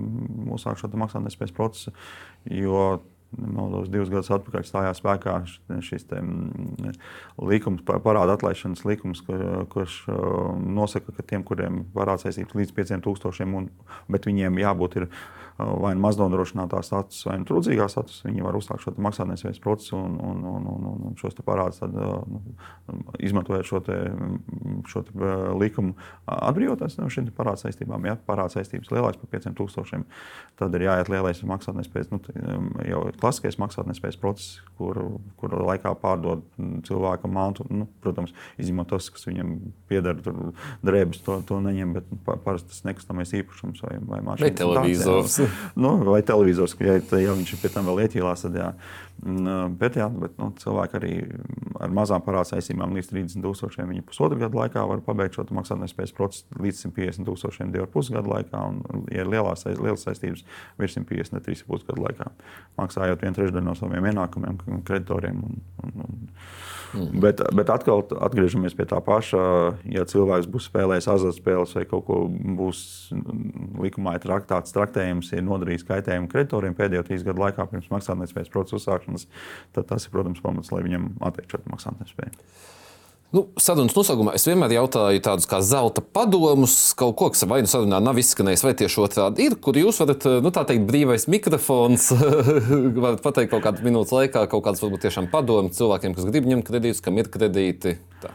uzsākt 0.53 0.83
šo 0.83 0.91
maksātnespējas 1.01 1.55
procesu, 1.57 1.95
jo 2.53 2.83
Maldos 3.39 3.91
divus 3.93 4.11
gadus 4.13 4.31
atpakaļ 4.35 4.67
stājās 4.67 5.01
spēkā 5.03 5.37
šis 5.85 6.07
te, 6.11 6.21
mm, 6.21 6.95
likums, 7.51 7.85
parāda 7.85 8.37
atlaišanas 8.39 8.85
likums, 8.89 9.23
kurš 9.73 10.01
nosaka, 10.65 11.15
ka 11.17 11.27
tiem, 11.27 11.45
kuriem 11.47 11.83
parāda 11.95 12.27
saistības 12.27 12.57
līdz 12.61 12.77
5000, 12.77 13.71
bet 14.13 14.29
viņiem 14.31 14.61
jābūt 14.63 15.01
ir, 15.01 15.09
vai 15.59 15.93
nu 15.95 16.03
maznodrošinātā 16.03 16.81
status, 16.83 17.21
vai 17.29 17.37
nu 17.39 17.47
trūcīgā 17.47 17.87
status, 17.91 18.23
viņi 18.27 18.43
var 18.43 18.57
uzsākt 18.59 18.83
šo 18.83 18.95
maksātnespējas 19.07 19.61
procesu 19.63 19.95
un, 19.97 20.17
un, 20.19 20.41
un, 20.51 20.67
un, 20.73 20.89
un, 20.91 21.15
šos 21.21 21.37
parādus 21.47 21.79
tad, 21.79 21.95
nu, 21.95 22.41
izmantojot 23.23 23.69
šo, 23.69 23.81
te, 23.87 23.99
šo 24.91 25.05
te 25.07 25.35
likumu 25.61 25.95
atbrīvoties 26.27 26.99
no 26.99 27.07
šīm 27.13 27.31
parāda 27.37 27.63
saistībām. 27.63 28.09
Ja 28.09 28.17
parāda 28.19 28.57
saistības 28.57 28.91
lielāks 28.95 29.21
par 29.23 29.31
5000, 29.37 30.03
tad 30.59 30.75
ir 30.75 30.87
jāiet 30.89 31.13
lielais 31.13 31.45
maksātnespējas, 31.47 32.11
nu, 32.11 32.21
jau 32.89 33.05
klasiskais 33.23 33.61
maksātnespējas 33.63 34.19
process, 34.19 34.59
kur, 34.79 34.99
kur 35.39 35.55
laikā 35.55 35.95
pārdod 36.03 36.43
cilvēkam 36.89 37.35
mantu. 37.35 37.69
Nu, 37.71 37.87
protams, 38.03 38.35
izņemot 38.59 38.91
tos, 38.91 39.07
kas 39.15 39.29
viņam 39.31 39.55
pieder, 39.91 40.19
drēbes 40.83 41.23
to, 41.23 41.39
to 41.47 41.63
neņem, 41.63 41.95
bet 42.01 42.11
nu, 42.11 42.19
parasti 42.27 42.75
tas 42.75 42.85
nekustamais 42.91 43.35
īpašums 43.39 43.87
vai, 43.87 43.97
vai 44.03 44.23
mašīna. 44.27 44.51
Vai 44.51 44.55
televizors. 44.59 45.44
Nu, 45.85 45.97
vai 46.07 46.21
televizors, 46.27 46.77
ja, 46.81 46.99
ja 46.99 47.35
viņš 47.35 47.57
pie 47.63 47.71
tam 47.73 47.89
vēl 47.91 48.05
ieķīlās, 48.07 48.47
tad 48.47 48.59
jā. 48.59 48.69
Bet, 49.25 49.95
jā, 49.97 50.09
bet 50.11 50.35
nu, 50.41 50.51
cilvēki 50.59 50.97
arī 50.99 51.13
ar 51.81 51.93
mazām 51.95 52.23
parādu 52.25 52.51
saistībām 52.51 52.93
līdz 52.97 53.13
30 53.13 53.45
tūkstošiem 53.45 53.89
viņi 53.93 54.03
pusotru 54.09 54.41
gadu 54.41 54.59
laikā 54.59 54.83
var 54.91 55.01
pabeigt 55.07 55.39
šo 55.39 55.47
maksātnespējas 55.55 56.13
procesu 56.17 56.61
līdz 56.61 56.83
150 56.89 57.29
tūkstošiem 57.31 57.73
divu 57.73 57.87
pusgadu 57.95 58.35
laikā. 58.35 58.61
Un, 58.69 59.07
ja 59.15 59.23
ir 59.23 59.31
lielās, 59.31 59.65
lielas 59.71 60.05
saistības, 60.05 60.45
virs 60.83 60.99
150 60.99 61.39
ne 61.39 61.43
3,5 61.47 61.89
gadu 61.89 62.05
laikā, 62.09 62.31
maksājot 62.81 63.25
vienu 63.25 63.39
trešdaļu 63.39 63.69
no 63.71 63.77
saviem 63.79 64.11
ienākumiem, 64.11 64.61
kreditoriem. 64.85 65.45
Un, 65.47 65.63
un, 65.87 66.09
un. 66.09 66.25
Mm. 66.95 67.21
Bet, 67.21 67.41
bet 67.55 67.71
atkal 67.73 68.05
atgriežamies 68.23 68.75
pie 68.77 68.87
tā 68.89 69.01
paša. 69.03 69.43
Ja 69.91 70.05
cilvēks 70.09 70.47
būs 70.51 70.69
spēlējis 70.71 71.09
azartspēles 71.11 71.75
vai 71.79 71.85
kaut 71.91 72.05
ko 72.07 72.19
būs 72.31 72.85
likumā 73.83 74.15
traktāts, 74.23 74.75
traktējums, 74.77 75.33
ir 75.41 75.47
nodarījis 75.47 75.87
kaitējumu 75.89 76.31
kreditoriem 76.33 76.77
pēdējo 76.79 77.07
trīs 77.09 77.27
gadu 77.27 77.45
laikā 77.45 77.67
pirms 77.71 77.91
maksātnespējas 77.93 78.53
procesa 78.53 78.81
uzsākšanas, 78.81 79.27
tad 79.77 79.91
tas 79.91 80.07
ir, 80.07 80.15
protams, 80.15 80.43
pamats, 80.45 80.73
lai 80.75 80.85
viņam 80.87 81.13
atteiktu 81.31 81.63
maksātnespēju. 81.73 82.47
Nu, 83.35 83.49
sarunas 83.59 83.97
nosaugumā 83.97 84.37
es 84.39 84.45
vienmēr 84.47 84.77
jautāju 84.77 85.19
tādus 85.25 85.49
kā 85.51 85.59
zelta 85.67 86.05
padomus, 86.15 86.93
kaut 86.95 87.17
ko, 87.19 87.33
kas 87.35 87.43
vai 87.51 87.65
nu 87.65 87.71
sarunā 87.71 87.99
nav 87.99 88.21
izskanējis, 88.21 88.63
vai 88.63 88.75
tieši 88.79 89.01
otrādi 89.03 89.49
ir, 89.49 89.57
kur 89.59 89.75
jūs 89.75 89.99
varat, 90.05 90.27
nu 90.45 90.53
tā 90.55 90.63
teikt, 90.69 90.85
brīvais 90.87 91.27
mikrofons, 91.33 92.13
varat 93.05 93.25
pateikt 93.25 93.51
kaut 93.57 93.65
kādu 93.65 93.83
minūtes 93.89 94.15
laikā, 94.15 94.45
kaut 94.53 94.63
kādas 94.69 94.85
varbūt 94.85 95.03
tiešām 95.09 95.27
padomu 95.35 95.75
cilvēkiem, 95.75 96.15
kas 96.15 96.29
grib 96.31 96.47
ņemt 96.53 96.69
kredītus, 96.69 97.03
kam 97.03 97.19
ir 97.19 97.33
kredīti. 97.35 97.97
Tā. 98.23 98.31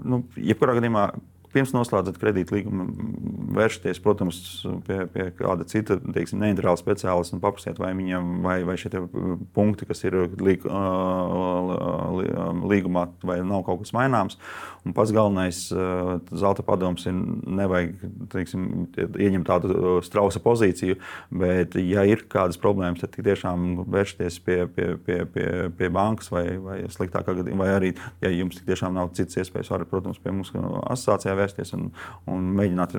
Nu, 0.00 0.22
jebkurā 0.40 0.78
gadījumā 0.78 1.10
Pirms 1.50 1.72
noslēdzat 1.74 2.18
kredītlīgumu, 2.22 2.84
vēršaties, 3.56 3.98
protams, 4.04 4.40
pie, 4.86 5.00
pie 5.10 5.26
kāda 5.34 5.66
cita 5.66 5.96
teiksim, 5.98 6.38
neitrāla 6.44 6.78
speciālista 6.78 7.34
un 7.36 7.42
paprasiet, 7.42 7.80
vai 7.82 7.90
viņam 7.98 8.28
vai, 8.44 8.60
vai 8.68 8.76
šie 8.78 9.02
punkti, 9.56 9.88
kas 9.88 10.04
ir 10.06 10.16
līg, 10.38 10.66
līgumā, 12.70 13.06
vai 13.26 13.40
nav 13.42 13.64
kaut 13.66 13.82
kas 13.82 13.94
maināms. 13.96 14.38
Un 14.86 14.94
pats 14.96 15.12
galvenais 15.12 15.58
zelta 16.30 16.64
padoms 16.64 17.04
ir 17.10 17.16
nevajag 17.58 18.06
teiksim, 18.32 18.68
ieņemt 18.96 19.48
tādu 19.50 19.98
strausa 20.06 20.40
pozīciju, 20.44 20.96
bet, 21.42 21.74
ja 21.82 22.06
ir 22.08 22.24
kādas 22.30 22.60
problēmas, 22.60 23.02
tad 23.02 23.18
tiešām 23.18 23.82
vēršaties 23.90 24.38
pie, 24.46 24.60
pie, 24.70 24.92
pie, 25.04 25.18
pie, 25.34 25.48
pie 25.76 25.90
bankas 25.92 26.30
vai, 26.32 26.46
vai 26.62 26.78
sliktākā 26.88 27.34
gadījumā, 27.42 27.66
vai 27.66 27.74
arī, 27.76 27.92
ja 28.24 28.32
jums 28.32 28.62
tiešām 28.64 28.96
nav 28.96 29.12
citas 29.18 29.42
iespējas, 29.42 29.72
varat, 29.74 29.90
protams, 29.90 30.22
pie 30.22 30.32
mums 30.32 30.54
asociācijā 30.54 31.36
vērsties 31.40 31.74
un, 31.76 31.88
un 32.30 32.48
mēģināt 32.58 32.96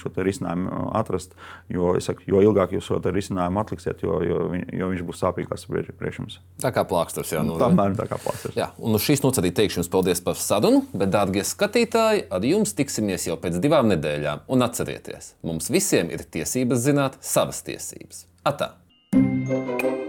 šo 0.00 0.12
risinājumu 0.16 0.88
atrast. 0.98 1.36
Jo, 1.72 1.94
saku, 2.04 2.26
jo 2.30 2.42
ilgāk 2.44 2.74
jūs 2.76 2.88
šo 2.90 3.00
risinājumu 3.04 3.62
atliksiet, 3.62 4.04
jo, 4.04 4.18
jo, 4.24 4.40
jo 4.74 4.90
viņš 4.92 5.04
būs 5.08 5.22
sāpīgāks 5.24 5.68
priekš 5.70 6.20
jums. 6.22 6.38
Tā 6.62 6.72
kā 6.74 6.86
plāksters, 6.88 7.34
jā. 7.36 7.42
Nu, 7.46 7.58
tā 7.60 7.70
mēram 7.74 7.96
tā 7.98 8.08
kā 8.10 8.18
plāksters. 8.22 8.58
Jā, 8.58 8.70
un 8.78 8.98
uz 8.98 9.06
šīs 9.06 9.24
nots 9.24 9.42
arī 9.42 9.52
teikšu 9.56 9.82
jums 9.82 9.92
paldies 9.92 10.22
par 10.24 10.38
sadunu, 10.40 10.84
bet, 10.92 11.12
dārgie 11.14 11.44
skatītāji, 11.46 12.26
ar 12.34 12.46
jums 12.46 12.74
tiksimies 12.76 13.28
jau 13.28 13.38
pēc 13.40 13.60
divām 13.62 13.90
nedēļām. 13.92 14.46
Un 14.54 14.66
atcerieties, 14.66 15.34
mums 15.46 15.70
visiem 15.72 16.12
ir 16.14 16.24
tiesības 16.24 16.86
zināt 16.88 17.20
savas 17.24 17.62
tiesības. 17.66 18.26
Atā! 18.44 18.74
thank 19.14 19.82
you 19.82 20.03